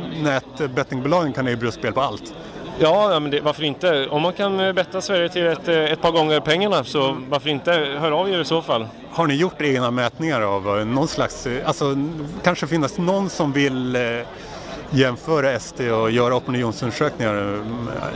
[0.59, 2.35] nätbettingbolagen kan erbjuda spel på allt.
[2.81, 4.07] Ja, men det, varför inte?
[4.07, 7.49] Om man kan eh, betta Sverige till ett, eh, ett par gånger pengarna så varför
[7.49, 7.73] inte?
[7.73, 8.87] Hör av er i så fall.
[9.11, 11.97] Har ni gjort egna mätningar av eh, någon slags, alltså
[12.43, 14.03] kanske finns någon som vill eh,
[14.91, 17.65] jämföra SD och göra opinionsundersökningar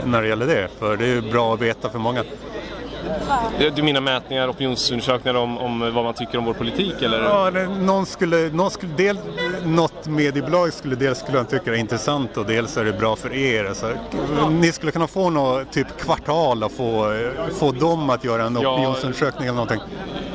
[0.05, 0.67] när det gäller det?
[0.79, 2.23] För det är ju bra att veta för många.
[3.75, 7.23] Du menar mätningar, opinionsundersökningar om, om vad man tycker om vår politik eller?
[7.23, 7.49] Ja,
[7.79, 9.17] någon skulle, någon skulle del,
[9.65, 13.33] något mediebolag skulle dels skulle jag tycka är intressant och dels är det bra för
[13.33, 13.65] er.
[13.65, 13.93] Alltså,
[14.49, 17.13] ni skulle kunna få något typ kvartal och få,
[17.59, 18.73] få dem att göra en Ja.
[18.73, 19.79] opinionsundersökning eller någonting.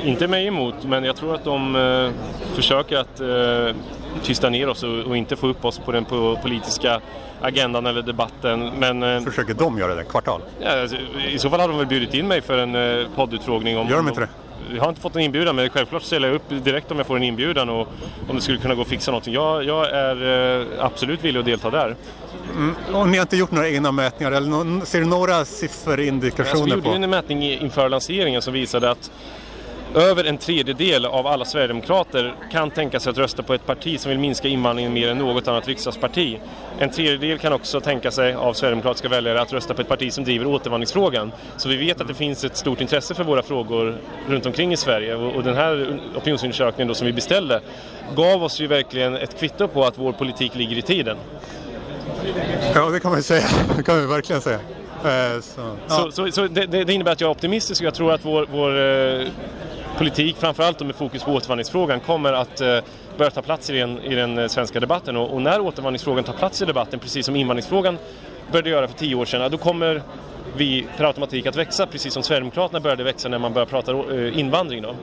[0.05, 2.11] Inte mig emot, men jag tror att de eh,
[2.55, 3.77] försöker att eh,
[4.23, 7.01] tysta ner oss och, och inte få upp oss på den po- politiska
[7.41, 8.71] agendan eller debatten.
[8.79, 10.05] Men, eh, Försöker de göra det?
[10.05, 10.41] Kvartal?
[10.61, 10.97] ja, alltså,
[11.31, 13.79] I så fall hade de väl bjudit in mig för en eh, poddutfrågning.
[13.79, 14.29] Om, Gör de inte det?
[14.75, 17.17] Jag har inte fått en inbjudan men självklart ställer jag upp direkt om jag får
[17.17, 17.89] en inbjudan och
[18.29, 19.35] om det skulle kunna gå att fixa någonting.
[19.35, 21.97] Jag, jag är eh, absolut villig att delta där.
[22.57, 22.75] Mm.
[22.95, 24.33] Och ni har inte gjort några egna mätningar?
[24.33, 26.91] Eller ser du några Alltså, vi sifferindikationer gjorde på?
[26.91, 29.11] en mätning inför lanseringen som visade att
[29.95, 34.09] över en tredjedel av alla Sverigedemokrater kan tänka sig att rösta på ett parti som
[34.11, 36.39] vill minska invandringen mer än något annat riksdagsparti.
[36.79, 40.25] En tredjedel kan också tänka sig av sverigedemokratiska väljare att rösta på ett parti som
[40.25, 41.33] driver återvandringsfrågan.
[41.57, 44.77] Så vi vet att det finns ett stort intresse för våra frågor runt omkring i
[44.77, 47.61] Sverige och den här opinionsundersökningen som vi beställde
[48.17, 51.17] gav oss ju verkligen ett kvitto på att vår politik ligger i tiden.
[52.75, 53.47] Ja, det kan man säga.
[53.77, 54.59] Det kan man verkligen säga.
[55.05, 57.95] Eh, så, Så, så, så det, det det innebär att jag är optimistisk och jag
[57.95, 58.79] tror att vår, vår
[59.21, 59.27] eh,
[59.99, 62.79] politik, framförallt med fokus på återvandringsfrågan, kommer att eh,
[63.17, 65.17] börja ta plats i den, i den eh, svenska debatten.
[65.17, 67.99] Och, och när återvandringsfrågan tar plats i debatten, precis som invandringsfrågan
[68.53, 70.03] började göra för tio år sedan, då kommer
[70.57, 74.39] vi per automatik att växa, precis som Sverigedemokraterna började växa när man började prata eh,
[74.39, 74.83] invandring.
[74.83, 74.95] Då.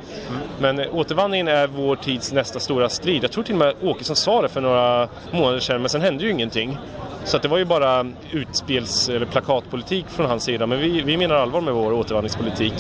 [0.60, 3.24] Men eh, återvandringen är vår tids nästa stora strid.
[3.24, 6.24] Jag tror till och med Åkesson sa det för några månader sedan, men sen hände
[6.24, 6.78] ju ingenting.
[7.26, 10.68] Så det var ju bara utspels eller plakatpolitik från hans sida.
[10.68, 12.74] Men vi, vi menar allvar med vår återvandringspolitik.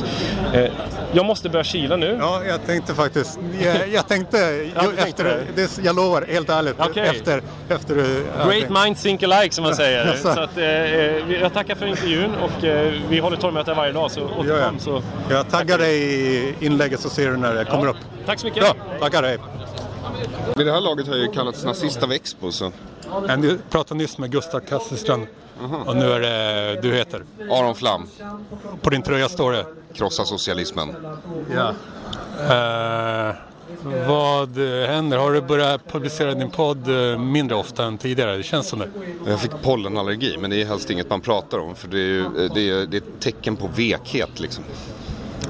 [0.54, 0.72] Eh,
[1.12, 2.18] jag måste börja kila nu.
[2.22, 4.38] Ja, jag tänkte faktiskt, jag, jag tänkte,
[4.76, 7.08] Ja, tänkte efter, det, jag lovar, helt ärligt, Okej.
[7.08, 7.96] efter, efter
[8.50, 10.06] Great minds think alike som man säger.
[10.06, 10.34] Jaså.
[10.34, 14.12] så att, eh, eh, jag tackar för intervjun och eh, vi håller torgmöte varje dag
[14.12, 14.80] så återkom.
[14.80, 15.02] Så.
[15.30, 17.98] Jag taggar dig i inlägget så ser du när det kommer upp.
[18.26, 18.64] Tack så mycket.
[18.64, 19.38] Bra, tackar dig.
[20.56, 22.72] Vid det här laget har ju kallats nazist av Expo så...
[23.38, 25.28] Du pratade nyss med Gustav Kasselstrand
[25.86, 27.24] och nu är det du heter.
[27.52, 28.08] Aron Flam.
[28.82, 29.66] På din tröja står det?
[29.94, 30.96] Krossa socialismen.
[31.56, 31.74] Ja.
[32.40, 33.36] Eh,
[34.08, 35.18] vad händer?
[35.18, 38.38] Har du börjat publicera din podd eh, mindre ofta än tidigare?
[38.38, 38.90] Det känns som det.
[39.28, 42.50] Jag fick pollenallergi men det är helst inget man pratar om för det är, ju,
[42.54, 44.64] det är, det är ett tecken på vekhet liksom.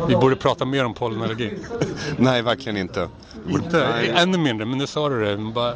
[0.08, 1.58] Vi borde prata mer om pollenallergi.
[2.18, 3.10] Nej, verkligen inte.
[3.50, 4.14] Inte, Nej.
[4.16, 5.38] ännu mindre, men nu sa du det.
[5.38, 5.74] Bara,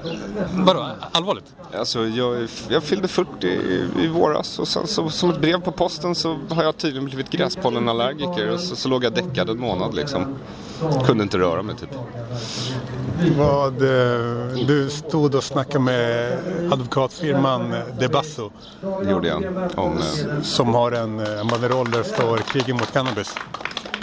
[0.54, 1.46] vadå, allvarligt?
[1.78, 5.72] Alltså, jag, jag fyllde 40 i, i våras och sen så, som ett brev på
[5.72, 9.96] posten så har jag tydligen blivit gräspollenallergiker och så, så låg jag däckad en månad
[9.96, 10.36] liksom.
[11.06, 11.90] Kunde inte röra mig typ.
[13.38, 16.38] Vad, eh, du stod och snackade med
[16.72, 18.52] advokatfirman Debasso.
[19.04, 19.44] Det gjorde jag.
[19.76, 23.36] Om, eh, Som har en eh, banderoll där det står kriget mot cannabis.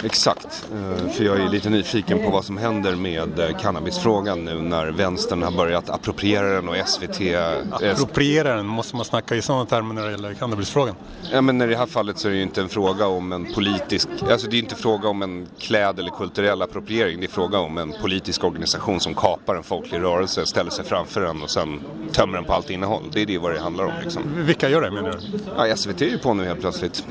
[0.03, 4.61] Exakt, eh, för jag är lite nyfiken på vad som händer med eh, cannabisfrågan nu
[4.61, 7.21] när vänstern har börjat appropriera den och SVT...
[7.21, 10.95] eh, Appropriera den, måste man snacka i sådana termer när det gäller cannabisfrågan.
[11.31, 13.53] Ja, men i det här fallet så är det ju inte en fråga om en
[13.53, 17.19] politisk, alltså det är inte fråga om en kläd eller kulturell appropriering.
[17.19, 21.21] Det är fråga om en politisk organisation som kapar en folklig rörelse, ställer sig framför
[21.21, 21.79] den och sen
[22.11, 23.03] tömmer den på allt innehåll.
[23.11, 24.23] Det är det vad det handlar om liksom.
[24.35, 25.39] Vilka gör det menar du?
[25.67, 27.05] Ja, SVT är ju på nu helt plötsligt.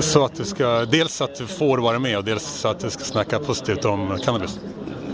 [0.00, 3.04] Så att du ska, dels att du får vara med och dels att du ska
[3.04, 4.60] snacka positivt om cannabis.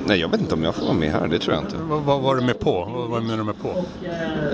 [0.06, 1.76] Nej, jag vet inte om jag får vara med här, det tror jag inte.
[1.76, 3.06] Vad, vad var du med på?
[3.10, 3.84] Vad, menar du med på?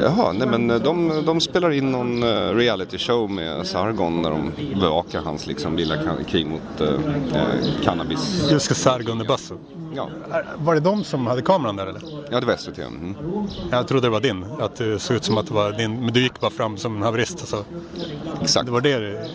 [0.02, 4.30] Jaha, nej men eh, de, de spelar in någon eh, reality show med Sargon när
[4.30, 5.96] de bevakar hans liksom lilla
[6.28, 8.48] krig mot eh, eh, cannabis.
[8.48, 9.54] Du ska Sargon Debasso.
[9.94, 10.08] Ja.
[10.56, 12.02] Var det de som hade kameran där eller?
[12.30, 12.78] Ja, det var SVT.
[12.78, 13.14] Mm.
[13.70, 14.44] Jag trodde det var din.
[14.60, 16.00] Att det såg ut som att det var din.
[16.04, 17.40] Men du gick bara fram som en haverist.
[17.40, 17.64] Alltså.
[18.42, 18.66] Exakt.
[18.66, 19.26] Det var det.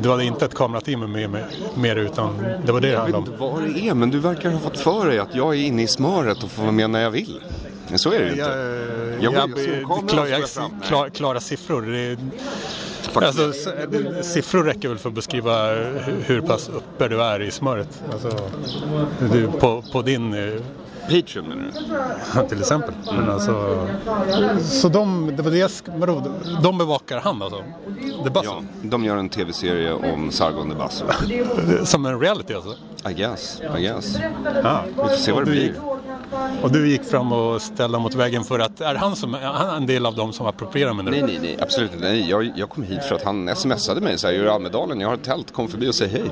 [0.00, 1.44] Du hade inte ett kamerateam med, med,
[1.74, 2.36] med utan
[2.66, 3.52] det var det det Jag vet handlade inte om.
[3.52, 5.86] vad det är, men du verkar ha fått för dig att jag är inne i
[5.86, 7.40] smöret och får vara med när jag vill.
[7.88, 8.42] Men så är det ju inte.
[9.20, 12.16] Jag, Jag jag, jag, jag klara siffror.
[13.22, 13.52] Är, alltså,
[14.22, 15.68] siffror räcker väl för att beskriva
[16.26, 18.02] hur, pass uppe du är i smöret.
[18.12, 18.30] Alltså,
[19.32, 20.34] du, på, på din...
[20.34, 20.62] eh,
[21.10, 21.80] Patreon menar du?
[22.34, 22.94] Ja, till exempel.
[23.16, 23.86] Men alltså,
[24.62, 26.22] så de, det var det sk- vadå,
[26.62, 27.64] de bevakar han alltså?
[28.24, 31.04] Det är Ja, de gör en tv-serie om Sargon de Basso.
[31.84, 32.74] Som en reality alltså?
[33.10, 34.16] I guess, I guess.
[34.62, 34.82] Ja.
[34.88, 35.74] Vi får se vad det blir.
[36.62, 39.76] Och du gick fram och ställde mot väggen för att, är han, som, är han
[39.76, 41.16] en del av dem som approprierar menar du?
[41.22, 42.04] Nej, nej, nej, absolut inte.
[42.08, 44.50] Nej, jag, jag kom hit för att han smsade mig så här, "Jag är i
[44.50, 46.22] Almedalen, jag har ett tält, kom förbi och säg hej.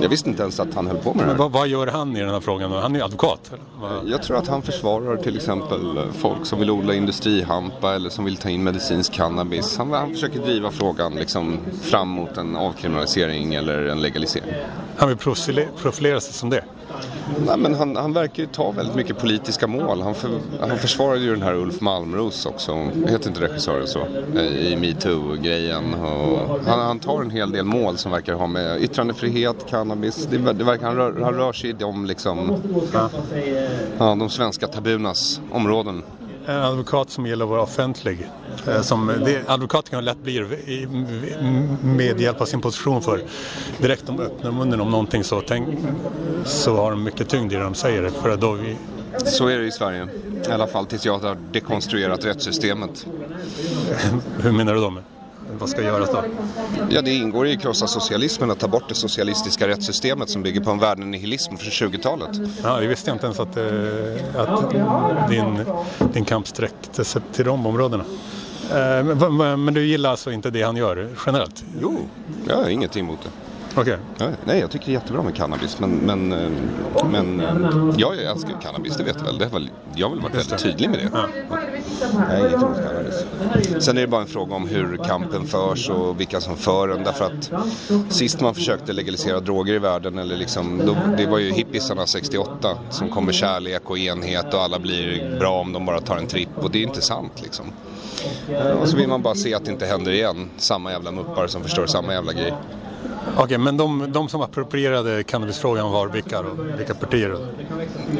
[0.00, 1.36] Jag visste inte ens att han höll på med det Men här.
[1.38, 2.70] vad, vad gör han i den här frågan?
[2.70, 2.76] då?
[2.78, 3.50] Han är ju advokat.
[3.52, 4.10] Eller?
[4.10, 8.36] Jag tror att han försvarar till exempel folk som vill odla industrihampa eller som vill
[8.36, 9.78] ta in medicinsk cannabis.
[9.78, 14.54] Han, han försöker driva frågan liksom fram mot en avkriminalisering eller en legalisering.
[14.98, 16.64] Han vill profile- profilera sig som det?
[17.46, 20.02] Nej, men han, han verkar ju ta väldigt mycket politiska mål.
[20.02, 20.30] Han, för,
[20.60, 23.98] han försvarade ju den här Ulf Malmros också, heter inte regissören så,
[24.38, 25.94] i metoo-grejen.
[25.94, 30.52] Och Han, han tar en hel del mål som verkar ha med yttrandefrihet, cannabis, det,
[30.52, 32.62] det verkar, han, rör, han rör sig i de, liksom,
[33.98, 36.02] ja, de svenska tabunas områden.
[36.48, 38.28] En advokat som gillar att vara offentlig.
[38.66, 40.46] eh, Som det, advokater kan lätt bli
[41.82, 43.20] med hjälp av sin position för
[43.78, 45.68] direkt de öppnar munnen om någonting så, tänk,
[46.44, 48.10] så har de mycket tyngd i det de säger.
[48.10, 48.76] För då vi,
[49.24, 50.08] Så är det i Sverige.
[50.48, 53.06] I alla fall tills jag har dekonstruerat rättssystemet.
[54.42, 54.90] hur menar du då?
[54.90, 55.02] Med?
[55.58, 56.24] Vad ska göras då?
[56.90, 60.70] Ja, det ingår i krossa socialismen att ta bort det socialistiska rättssystemet som bygger på
[60.70, 62.28] en värdenihilism från 20-talet.
[62.62, 64.70] Ja, det visste jag inte ens att, eh, att
[65.30, 65.64] din,
[66.12, 68.04] din kamp sträckte sig till de områdena.
[68.70, 69.04] Eh,
[69.56, 71.64] Men, du gillar alltså inte det han gör generellt?
[71.82, 71.98] Jo,
[72.48, 73.47] jag har ingenting emot det.
[74.18, 75.78] Ja, nej, jag tycker det är jättebra med cannabis.
[75.80, 76.50] Men, men, eh,
[77.10, 79.38] men eh, jag älskar cannabis, det vet du väl.
[79.38, 81.10] Det väl jag har väl varit väldigt tydlig med det.
[82.12, 83.84] Jag är inget emot cannabis.
[83.84, 87.04] Sen är det bara en fråga om hur kampen förs och vilka som för den.
[87.04, 87.52] Därför att
[88.12, 92.78] sist man försökte legalisera droger i världen, eller liksom, då, det var ju hippisarna 68
[92.90, 96.26] som kom med kärlek och enhet och alla blir bra om de bara tar en
[96.26, 96.58] tripp.
[96.58, 97.66] Och det är inte sant liksom.
[98.80, 100.50] Och så vill man bara se att det inte händer igen.
[100.56, 102.54] Samma jävla muppar som förstör samma jävla grej.
[103.36, 106.48] Okej, men de, de som approprierade cannabisfrågan var vilka då?
[106.76, 107.28] Vilka partier?
[107.28, 107.38] Då?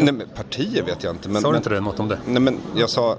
[0.00, 1.28] Nej, men partier vet jag inte.
[1.28, 2.18] Men, Sa du inte det, något om det?
[2.26, 3.16] Nej, men jag sa...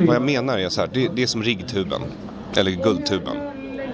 [0.00, 2.00] Vad jag menar är så här, det, det är som riggtuben.
[2.56, 3.51] Eller guldtuben.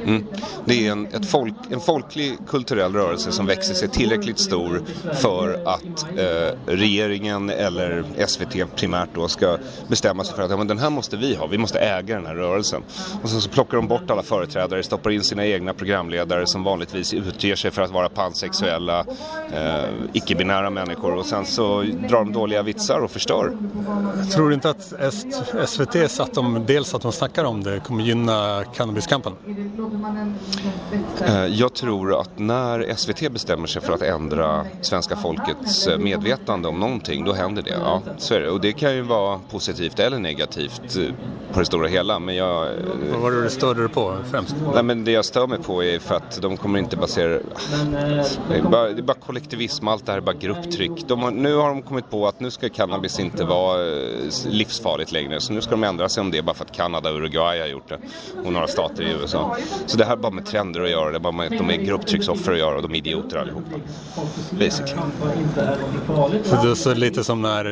[0.08, 0.24] Mm.
[0.64, 4.82] Det är en, ett folk, en folklig kulturell rörelse som växer sig tillräckligt stor
[5.14, 10.66] för att eh, regeringen eller SVT primärt då ska bestämma sig för att ja, men
[10.66, 12.82] den här måste vi ha, vi måste äga den här rörelsen.
[13.22, 17.14] Och sen så plockar de bort alla företrädare, stoppar in sina egna programledare som vanligtvis
[17.14, 19.04] utger sig för att vara pansexuella,
[19.52, 23.56] eh, icke-binära människor och sen så drar de dåliga vitsar och förstör.
[24.32, 24.92] Tror du inte att
[25.68, 29.32] SVT, att de, dels att de snackar om det, kommer gynna cannabiskampen?
[31.26, 36.68] Eh, Jag tror att när SVT bestämmer sig för att ändra svenska folkets eh, medvetande
[36.68, 37.70] om någonting, då händer det.
[37.70, 38.50] Ja, så är det.
[38.50, 41.14] Och det kan ju vara positivt eller negativt eh,
[41.52, 42.18] på det stora hela.
[42.18, 42.68] Men jag...
[43.12, 44.54] Vad var det du störde dig på främst?
[44.74, 47.28] Nej, men det jag stör mig på är för att de kommer inte basera...
[48.48, 51.04] Det är bara, det är bara kollektivism, allt det här är bara grupptryck.
[51.08, 53.78] De har, nu har de kommit på att nu ska cannabis inte vara
[54.48, 55.40] livsfarligt längre.
[55.40, 57.66] Så nu ska de ändra sig om det bara för att Kanada och Uruguay har
[57.66, 57.98] gjort det.
[58.44, 59.56] Och några stater i USA.
[59.88, 61.10] Så det här har bara med trender att göra.
[61.10, 63.76] Det bara med att de är grupptrycksoffer att göra och de är idioter allihopa.
[64.50, 65.02] Basically.
[66.44, 67.64] Så det är så lite som när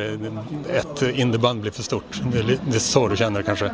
[0.69, 2.21] ett indieband blir för stort.
[2.31, 3.71] Det är, det är så du känner kanske?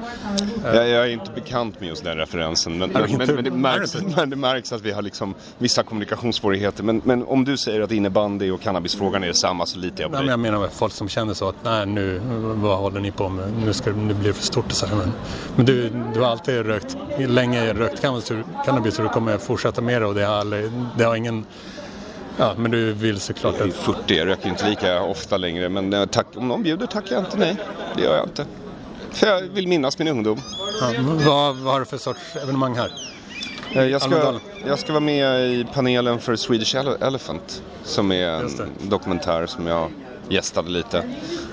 [0.64, 2.78] Jag, jag är inte bekant med just den referensen.
[2.78, 3.34] Men, men, inte?
[3.34, 6.84] men, det, Är märks, men det märks att vi har liksom vissa kommunikationssvårigheter.
[6.84, 10.18] Men, men om du säger att innebandy och cannabisfrågan är detsamma så litar jag på
[10.18, 10.26] Nej, dig.
[10.26, 12.22] men jag menar med folk som känner så att nej nu,
[12.56, 13.54] vad håller ni på med?
[13.66, 14.66] Nu, ska, nu blir det för stort.
[14.66, 14.96] och Så här.
[14.96, 15.12] Men,
[15.56, 18.23] men du, du har alltid rökt, länge rökt cannabis,
[18.66, 21.46] cannabis och du kommer fortsätta med det och det har, det har ingen...
[22.38, 23.78] Ja, men du vill såklart Jag är att...
[23.78, 25.70] 40, jag röker inte lika ofta längre.
[25.70, 27.56] Men eh, tack, om någon bjuder tackar jag inte nej.
[27.96, 28.46] Det gör jag inte.
[29.12, 30.42] För jag vill minnas min ungdom.
[30.82, 30.92] Ja,
[31.26, 32.92] vad, vad har du för sorts evenemang här?
[33.76, 34.34] Eh, Jag ska,
[34.68, 37.62] jag ska vara med i panelen för Swedish Ele- Elephant.
[37.84, 38.50] Som är en
[38.82, 39.90] dokumentär som jag
[40.30, 41.04] gästade lite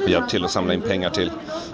[0.03, 1.31] och hjälpt till att samla in pengar till.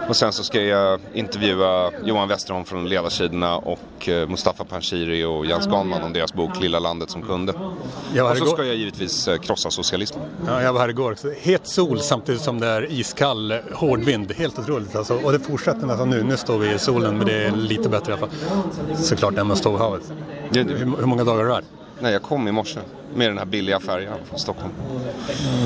[0.09, 5.47] Och sen så ska jag intervjua Johan Westerholm från Ledarsidorna och eh, Mustafa Panshiri och
[5.47, 7.53] Jens Ganman om deras bok Lilla landet som kunde.
[7.53, 10.25] Och så ska jag givetvis eh, krossa socialismen.
[10.47, 11.15] Ja, jag var här igår.
[11.15, 14.33] Så Het sol samtidigt som det är iskall eh, hård vind.
[14.33, 15.15] Helt otroligt alltså.
[15.15, 16.23] Och det fortsätter nästan nu.
[16.23, 18.97] Nu står vi i solen men det är lite bättre i alla fall.
[18.97, 20.13] Såklart än stå vid havet.
[20.51, 21.65] Hur, hur många dagar är du här?
[22.01, 22.81] Nej, jag kom i morse
[23.17, 24.73] med den här billiga färjan från Stockholm.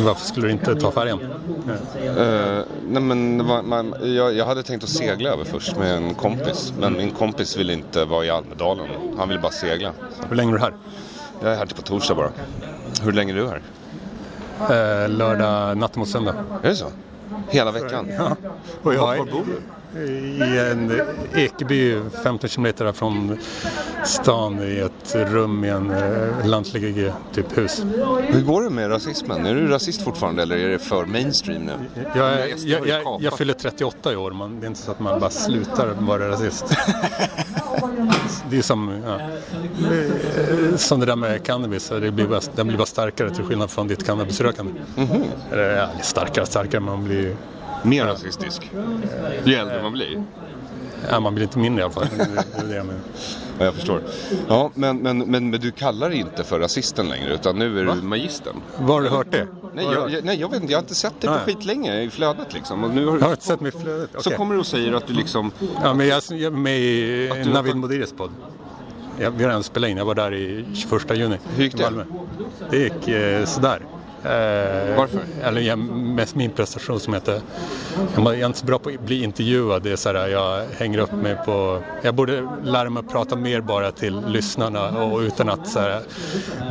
[0.05, 1.21] Varför skulle du inte ta färjan?
[2.19, 6.73] Eh, nej men man, jag, jag hade tänkt att segla över först med en kompis.
[6.79, 8.87] Men min kompis vill inte vara i Almedalen.
[9.19, 9.93] Han vill bara segla.
[10.29, 10.75] Hur länge är du här?
[11.43, 12.31] Jag är här till på torsdag bara.
[13.03, 13.63] Hur länge är du här?
[15.05, 16.35] Eh, lördag natt mot söndag.
[16.63, 16.87] Är det så?
[17.49, 18.11] Hela veckan?
[18.19, 18.37] Ja.
[18.83, 19.63] Och jag är var bor du?
[19.97, 21.01] I en
[21.35, 23.39] Ekeby 15 kilometer från
[24.05, 27.85] stan i ett rum i en eh, lantlig typ hus.
[28.21, 29.47] Hur går det med rasismen?
[29.47, 31.73] Är du rasist fortfarande eller är det för mainstream nu?
[32.15, 33.23] Jag, jag, jag, kapat.
[33.23, 36.29] jag fyller 38 i år, man, det är inte så att man bara slutar vara
[36.29, 36.65] rasist.
[38.51, 42.77] Det är som, ja, eh, som det där med cannabis, det blir bara, den blir
[42.77, 44.73] bara starkare till skillnad från ditt cannabisrökande.
[44.97, 45.23] Mhm.
[45.53, 47.37] Eller ja, starkare, starkare, man blir...
[47.83, 48.71] Mer rasistisk?
[49.45, 50.23] Ju äldre man blir?
[51.11, 52.07] Ja, man blir inte mindre i alla fall.
[52.17, 53.01] Det är det jag menar.
[53.59, 54.03] Ja, jag förstår.
[54.49, 57.85] Ja, men, men, men, men du kallar dig inte för rasisten längre utan nu är
[57.85, 58.57] du magistern.
[58.79, 59.47] Var har du hört det?
[59.75, 60.73] Nej jag, jag, nej, jag vet inte.
[60.73, 61.45] Jag har inte sett dig på Nej.
[61.45, 62.85] skitlänge i flödet liksom.
[62.85, 63.19] Och nu har du...
[63.19, 64.11] Jag har inte sett mig i flödet?
[64.13, 64.37] Så Okej.
[64.37, 65.51] kommer du och säger att du liksom...
[65.83, 68.31] Ja, men jag jag är med i Navid Modiris podd.
[69.19, 71.39] Jag, vi har redan spelat in, jag var där i 21 juni.
[71.57, 71.83] Hur gick det?
[71.83, 72.05] i Malmö.
[72.71, 73.83] Det gick eh, sådär.
[74.25, 75.21] Eh, Varför?
[75.43, 77.41] Eller jag, mest min prestation som heter...
[78.17, 79.83] Jag är inte så bra på att bli intervjuad.
[79.83, 81.83] Det är så här, jag hänger upp mig på...
[82.03, 86.01] Jag borde lära mig att prata mer bara till lyssnarna och utan att så här,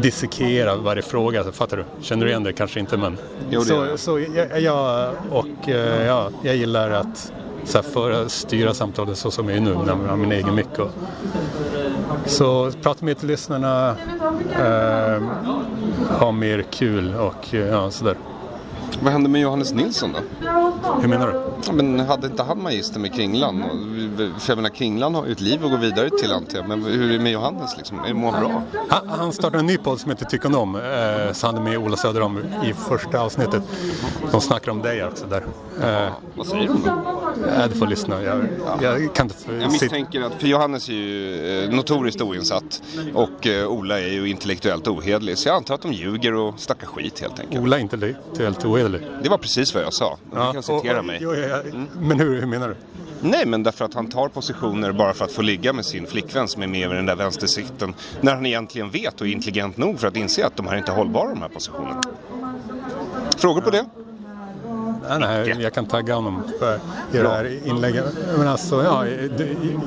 [0.02, 1.44] dissekera varje fråga.
[1.44, 1.84] Så, fattar du?
[2.02, 2.54] Känner du igen det?
[2.54, 3.18] Kanske inte men...
[3.50, 7.32] Jo, det så så jag, jag, och, eh, ja, jag gillar att
[7.70, 10.56] så här, föra, styra samtalet så som jag är nu när jag har min egen
[10.56, 10.80] mick.
[10.80, 10.92] Och,
[12.26, 13.96] så prata mer till lyssnarna,
[14.60, 15.24] eh,
[16.20, 18.16] ha mer kul och ja, sådär.
[19.04, 20.48] Vad hände med Johannes Nilsson då?
[21.02, 21.42] Hur menar du?
[21.66, 23.64] Ja, men hade inte han magister med Kringlan?
[24.40, 26.68] För jag menar, Kringlan har ju ett liv att gå vidare till antar jag.
[26.68, 27.98] Men hur är det med Johannes liksom?
[28.14, 28.64] Mår han bra?
[28.90, 30.82] Han, han startade en ny podd som heter Tycka om, eh,
[31.34, 33.64] så han är med Ola Söderholm i första avsnittet.
[34.32, 35.44] De snackar om dig också där.
[35.84, 36.90] Eh, Vad säger de då?
[37.50, 38.46] eh, du får lyssna, jag,
[38.82, 39.36] jag kan inte...
[39.62, 42.82] Jag misstänker att, för Johannes är ju eh, notoriskt oinsatt
[43.14, 45.38] och eh, Ola är ju intellektuellt ohederlig.
[45.38, 47.62] Så jag antar att de ljuger och snackar skit helt enkelt.
[47.64, 48.66] Ola är inte helt
[48.98, 49.24] ohederlig.
[49.24, 50.18] Det var precis vad jag sa.
[50.32, 51.20] Du kan citera och- mig.
[51.22, 51.62] Jo, ja, ja.
[52.00, 52.76] Men hur, hur menar du?
[53.22, 56.48] Nej, men därför att han tar positioner bara för att få ligga med sin flickvän
[56.48, 57.94] som är med i den där vänstersikten.
[58.22, 60.92] När han egentligen vet och är intelligent nog för att inse att de här inte
[60.92, 62.02] är hållbara de här positionerna.
[63.38, 63.86] Frågor på det?
[65.10, 66.76] Nej, nej, jag kan tagga honom för
[67.14, 68.06] i det här inlägget.
[68.38, 69.08] Men alltså, ja,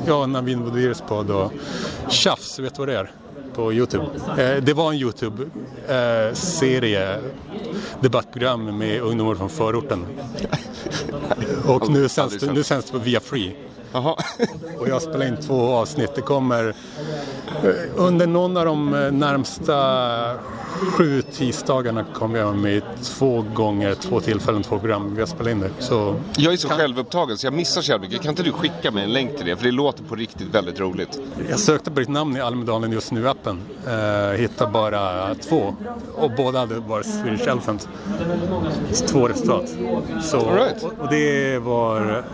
[0.07, 1.53] jag och Navin Bodiris podd och
[2.09, 3.11] Tjafs, vet du vad det är?
[3.55, 4.05] På Youtube.
[4.39, 7.19] Eh, det var en Youtube-serie,
[8.03, 10.07] debattprogram med ungdomar från förorten.
[11.67, 13.57] Och nu sänds nu sänds det på Via Free.
[14.79, 16.15] Och jag spelar in två avsnitt.
[16.15, 16.75] Det kommer
[17.63, 19.75] eh, under någon av de eh, närmsta
[20.73, 25.15] sju tisdagarna kommer jag med två gånger, två tillfällen, två program.
[25.15, 25.71] Vi har spelat in det.
[25.79, 28.23] Så Jag är så självupptagen så jag missar så jävla mycket.
[28.23, 29.57] Kan inte du skicka mig en länk till det?
[29.57, 31.21] För det låter på riktigt väldigt roligt.
[31.51, 33.61] jag sökte på ditt namn i Almedalen just nu-appen.
[33.87, 35.75] Eh, hittade bara två.
[36.15, 37.89] Och båda hade varit Swedish Elephant.
[39.07, 39.75] Två resultat.
[40.23, 40.83] Så, right.
[40.83, 42.25] och, och det var...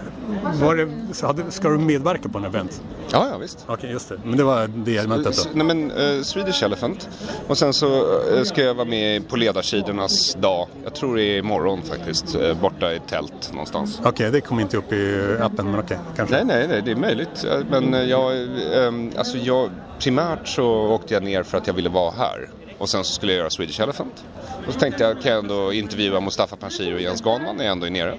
[0.61, 2.83] var det, så hade, ska du medverka på en event?
[3.12, 3.64] Ja, ja visst.
[3.66, 4.20] Okej, just det.
[4.24, 5.64] Men det var det eventet S- då?
[5.64, 7.09] Nej men eh, Swedish Elephant.
[7.47, 7.97] Och sen så
[8.37, 10.66] eh, ska jag vara med på ledarsidornas dag.
[10.85, 12.35] Jag tror det är imorgon faktiskt.
[12.35, 14.01] eh, borta i tält någonstans.
[14.05, 16.35] Okej, det kom inte upp i appen, men okej, kanske.
[16.37, 17.47] Nej, nej, nej, det är möjligt.
[17.70, 22.11] Men jag, eh, alltså jag, primärt så åkte jag ner för att jag ville vara
[22.18, 22.49] här.
[22.79, 24.24] Och sen så skulle jag göra Swedish Elephant.
[24.66, 27.72] Och så tänkte jag, kan jag ändå intervjua Mustafa Panshiri och Jens Ganman när jag
[27.72, 28.18] ändå är nere.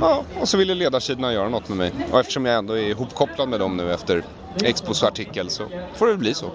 [0.00, 1.92] Ja, och så ville ledarsidorna göra något med mig.
[2.12, 4.24] Och eftersom jag ändå är ihopkopplad med dem nu efter
[4.62, 5.62] Expos artikel så
[5.94, 6.50] får det bli så.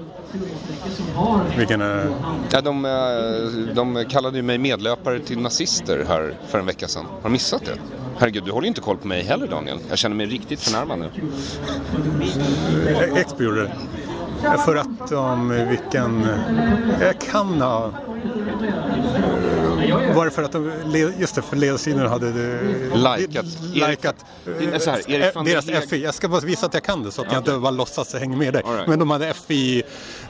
[1.57, 1.81] Vilken...
[1.81, 2.05] eh,
[2.51, 7.05] Ja, de, eh, de kallade ju mig medlöpare till nazister här för en vecka sedan.
[7.05, 7.77] Har du missat det?
[8.17, 9.77] Herregud, du håller ju inte koll på mig heller Daniel.
[9.89, 11.09] Jag känner mig riktigt förnärmad nu.
[13.15, 13.71] Expo gjorde det.
[14.65, 16.27] För att de, vilken...
[17.01, 17.91] Jag kan ha...
[20.15, 20.71] Var det för att de,
[21.19, 23.45] just det, för ledarsidorna hade eh, Likat.
[23.73, 24.15] likat
[24.59, 26.03] Erik- så här, Erik van der deras Heg- FI.
[26.03, 28.37] Jag ska bara visa att jag kan det så att jag inte bara låtsas hänga
[28.37, 28.63] med dig.
[28.73, 28.87] Right.
[28.87, 29.83] Men de hade FI,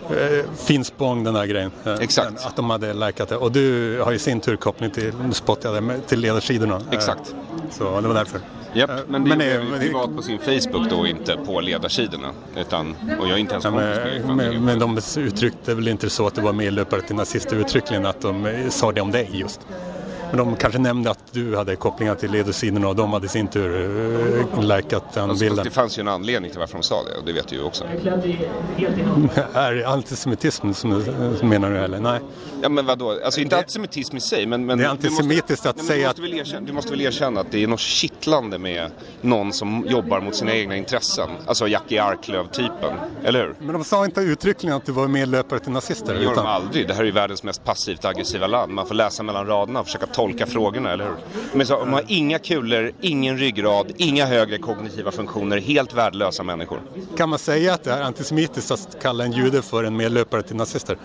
[0.10, 1.72] eh, Finspång, den där grejen.
[1.84, 2.46] Eh, Exakt.
[2.46, 3.36] Att de hade likat det.
[3.38, 6.76] Och du har i sin tur koppling till, spottar jag till ledarsidorna.
[6.76, 7.36] Eh, Exakt.
[7.72, 8.40] Så det var därför.
[8.74, 12.32] Japp, Eh, men det men är det- privat på sin Facebook då, inte på ledarsidorna.
[12.58, 16.28] Utan, och jag är inte ens Ja, med men, men, de uttryckte väl inte så
[16.28, 19.60] att det var medlöpare till nazister uttryckligen att de sa det om dig just.
[20.34, 23.48] Men de kanske nämnde att du hade kopplingar till ledarsidorna och de hade i sin
[23.48, 25.66] tur likat den Alltså, bilden.
[25.66, 27.64] det fanns ju en anledning till varför de sa det och det vet du ju
[27.64, 27.84] också.
[29.54, 31.04] Är det antisemitism som,
[31.40, 32.00] som menar du eller?
[32.00, 32.20] Nej.
[32.64, 34.66] Ja men vadå, alltså inte antisemitism i sig men...
[34.66, 36.92] men Det är du måste- antisemitiskt att Nej, säga du måste, väl erkänna, du måste
[36.92, 41.30] väl erkänna att det är något kittlande med någon som jobbar mot sina egna intressen.
[41.48, 43.56] Alltså Jackie Arklöv-typen, eller hur?
[43.60, 46.14] Men de sa inte uttryckligen att du var medlöpare till nazister.
[46.14, 46.88] Det gör de aldrig.
[46.88, 48.72] Det här är ju världens mest passivt aggressiva land.
[48.74, 51.16] Man får läsa mellan raderna och försöka tolka frågorna, eller hur?
[51.54, 56.82] Men så, de har inga kulor, ingen ryggrad, inga högre kognitiva funktioner, helt värdelösa människor.
[57.18, 60.56] Kan man säga att det är antisemitiskt att kalla en jude för en medlöpare till
[60.56, 60.98] nazister?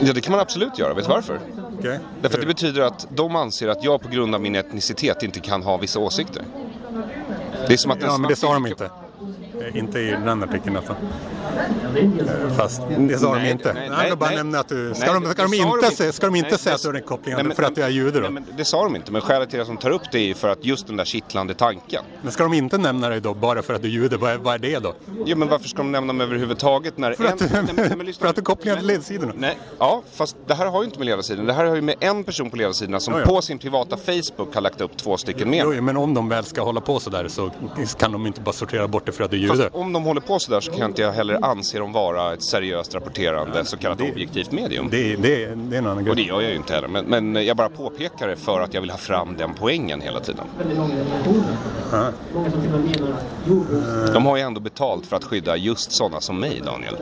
[0.00, 0.94] Ja, det kan man absolut göra.
[0.94, 1.40] Vet du varför?
[1.78, 1.98] Okej.
[2.20, 5.40] Därför att det betyder att de anser att jag på grund av min etnicitet inte
[5.40, 6.42] kan ha vissa åsikter.
[7.66, 8.90] Det är som att Ja, men det sa de inte.
[9.60, 10.96] Eh, Inte i den artikeln alltså.
[11.96, 13.72] Eh, Fast det sa de Nej, inte.
[13.72, 14.36] nej, Nej, nej, de bara nej.
[14.36, 14.74] nämna att du...
[14.74, 15.96] Nej, Ska de, det- ska de de inte, inte.
[15.96, 17.74] säga, ska de inte Nej, säga att du har en koppling Nej, men- för att
[17.74, 18.28] du är jude då?
[18.28, 20.48] Nej, det sa de inte, men skälet till att de tar upp det är för
[20.48, 22.02] att just den där kittlande tanken.
[22.22, 24.16] Men ska de inte nämna dig då bara för att du är jude?
[24.16, 24.94] Vad är, vad är det då?
[25.26, 27.32] Jo, men varför ska de nämna mig överhuvudtaget när För en...
[27.32, 28.22] att, Nej, men- nej, men lyssna.
[28.24, 29.32] för att du kopplingar till ledarsidorna?
[29.36, 31.46] Nej, ja, fast det här har ju inte med ledarsidan.
[31.46, 33.26] Det här har ju med en person på ledarsidan som Ja, ja.
[33.26, 35.60] på sin privata Facebook har lagt upp två stycken med.
[35.64, 37.50] Jo, jo, men om de väl ska hålla på sådär så
[37.98, 40.20] kan de inte bara sortera bort det för att du är Fast om de håller
[40.20, 44.00] på sådär så kan inte jag heller anse dem vara ett seriöst rapporterande så kallat
[44.00, 44.88] objektivt medium.
[44.90, 46.26] Det, det, det är en annan Och det grej.
[46.26, 46.88] gör jag ju inte heller.
[46.88, 50.20] Men, men jag bara påpekar det för att jag vill ha fram den poängen hela
[50.20, 50.44] tiden.
[51.92, 52.10] Ja.
[54.12, 56.96] De har ju ändå betalt för att skydda just sådana som mig, Daniel.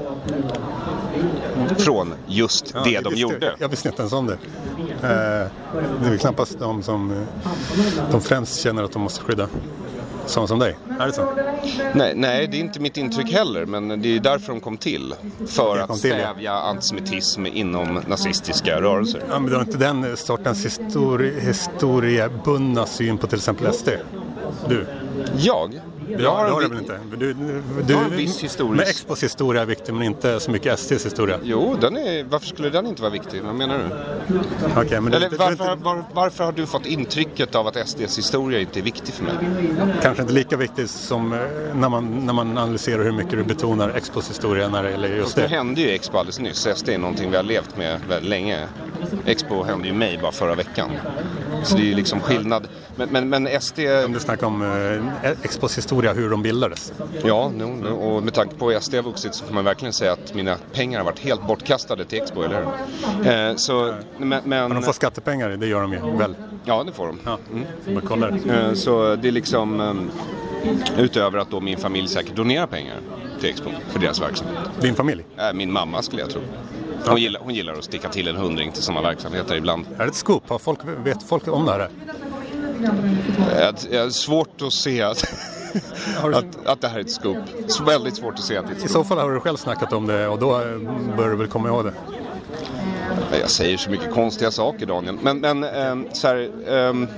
[1.79, 3.55] Från just Ja, det de visste- gjorde.
[3.59, 4.33] Jag visste inte ens om det.
[4.33, 4.39] Eh,
[5.03, 7.51] det är väl knappast de som eh,
[8.11, 9.49] de främst känner att de måste skydda.
[10.27, 10.77] Sådana som dig.
[11.01, 11.29] Är det så?
[11.95, 15.15] Nej, nej, det är inte mitt intryck heller, men det är därför de kom till.
[15.47, 16.17] För De att kom till, ja.
[16.17, 19.23] stävja antisemitism inom nazistiska rörelser.
[19.31, 23.89] Ja, men du har inte den sortens histori historiebundna syn på till exempel SD?
[24.69, 24.87] Du?
[25.37, 25.81] Jag?
[26.09, 26.99] Jag har det har väl inte?
[27.17, 30.51] Du, du, du, har en viss historisk- Men Expos historia är viktig men inte så
[30.51, 31.39] mycket SDs historia.
[31.43, 33.43] Jo, den är, varför skulle den inte vara viktig?
[33.43, 34.39] Vad menar du?
[34.81, 38.61] Okej, men Eller du, varför, var, varför har du fått intrycket av att SDs historia
[38.61, 39.35] inte är viktig för mig?
[40.03, 41.39] kanske inte lika viktigt som eh,
[41.75, 45.23] när man, när man analyserar hur mycket du betonar Expos historia när det gäller just
[45.23, 45.49] Fast nu det.
[45.49, 46.69] hände ju Expo alldeles nyss.
[46.77, 48.59] SD är någonting vi har levt med väldigt länge.
[49.27, 50.91] Expo hände ju mig bara förra veckan.
[51.65, 52.69] Så det är ju liksom skillnad.
[52.97, 53.79] Men, men, men SD...
[54.07, 54.63] Om du snackar om
[55.23, 56.93] eh, Expos historia, hur de bildades.
[57.25, 60.13] Ja, no, och med tanke på hur SD har vuxit så får man verkligen säga
[60.13, 62.65] att mina pengar har varit helt bortkastade till Expo, eller
[63.23, 63.51] hur?
[63.51, 66.35] Eh, så, men, men, de får skattepengar, det gör de ju väl?
[66.65, 67.19] Ja, det får de.
[67.25, 68.51] Ja, Mm.
[68.51, 69.95] Eh, Så det är liksom eh,
[71.03, 72.97] utöver att då min familj säkert donerar pengar
[73.41, 74.57] till Expo för deras verksamhet.
[74.81, 75.25] Din familj?
[75.37, 76.41] Eh, Min mamma skulle jag tro.
[77.07, 79.87] Hon gillar, hon gillar att sticka till en hundring till sådana verksamheter ibland.
[79.99, 80.49] Är det ett scoop?
[80.49, 81.89] Har folk, vet folk om det här?
[83.91, 85.03] Det är svårt att se
[86.23, 87.37] att, att, att det här är ett scoop.
[87.67, 88.93] Så väldigt svårt att se att det är ett I scoop.
[88.93, 90.49] så fall har du själv snackat om det och då
[91.17, 91.93] bör du väl komma ihåg det.
[93.41, 95.19] Jag säger så mycket konstiga saker Daniel.
[95.23, 97.09] Men, men ehm, så här, ehm,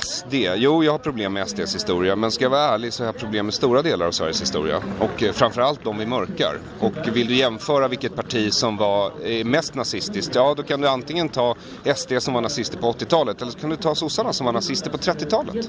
[0.00, 3.06] SD, jo jag har problem med SDs historia men ska jag vara ärlig så har
[3.06, 6.58] jag problem med stora delar av Sveriges historia och eh, framförallt de vi mörkar.
[6.80, 10.88] Och vill du jämföra vilket parti som var eh, mest nazistiskt, ja då kan du
[10.88, 11.54] antingen ta
[11.96, 14.90] SD som var nazister på 80-talet eller så kan du ta sossarna som var nazister
[14.90, 15.54] på 30-talet.
[15.54, 15.60] Jo,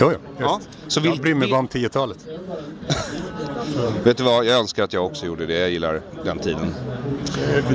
[0.00, 0.20] jo, just.
[0.38, 2.18] Ja, så jag vil- bryr mig bara om 10-talet.
[4.04, 6.74] Vet du vad, jag önskar att jag också gjorde det, jag gillar den tiden.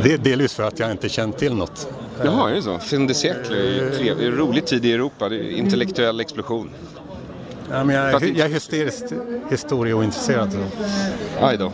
[0.04, 1.88] Det är delvis för att jag inte känt till något.
[2.24, 2.80] Jaha, är det så?
[2.80, 6.70] Fin de siècle, rolig tid i Europa, det är intellektuell explosion.
[7.72, 9.14] Ja, men jag, jag är hysteriskt
[9.50, 10.58] historieointresserad.
[11.42, 11.72] Aj då.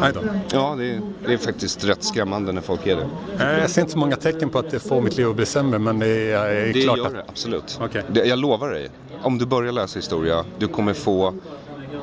[0.00, 0.20] Nej då.
[0.52, 3.06] Ja, det är, det är faktiskt rätt skrämmande när folk är det.
[3.60, 5.78] Jag ser inte så många tecken på att det får mitt liv att bli sämre
[5.78, 7.12] men det är, är Det klart gör att...
[7.12, 7.80] det, absolut.
[8.08, 8.88] Det, jag lovar dig,
[9.22, 11.34] om du börjar läsa historia, du kommer få...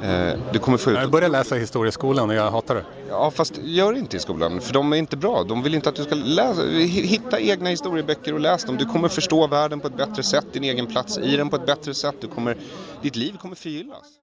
[0.04, 0.98] Eh, du kommer få ut...
[0.98, 2.84] Jag började läsa historieskolan och jag hatar det.
[3.10, 5.44] Ja, fast gör inte i skolan, för de är inte bra.
[5.44, 8.78] De vill inte att du ska läsa, hitta egna historieböcker och läs dem.
[8.78, 11.66] Du kommer förstå världen på ett bättre sätt, din egen plats i den på ett
[11.66, 12.16] bättre sätt.
[12.20, 12.58] Du kommer,
[13.02, 14.18] ditt liv kommer förgyllas.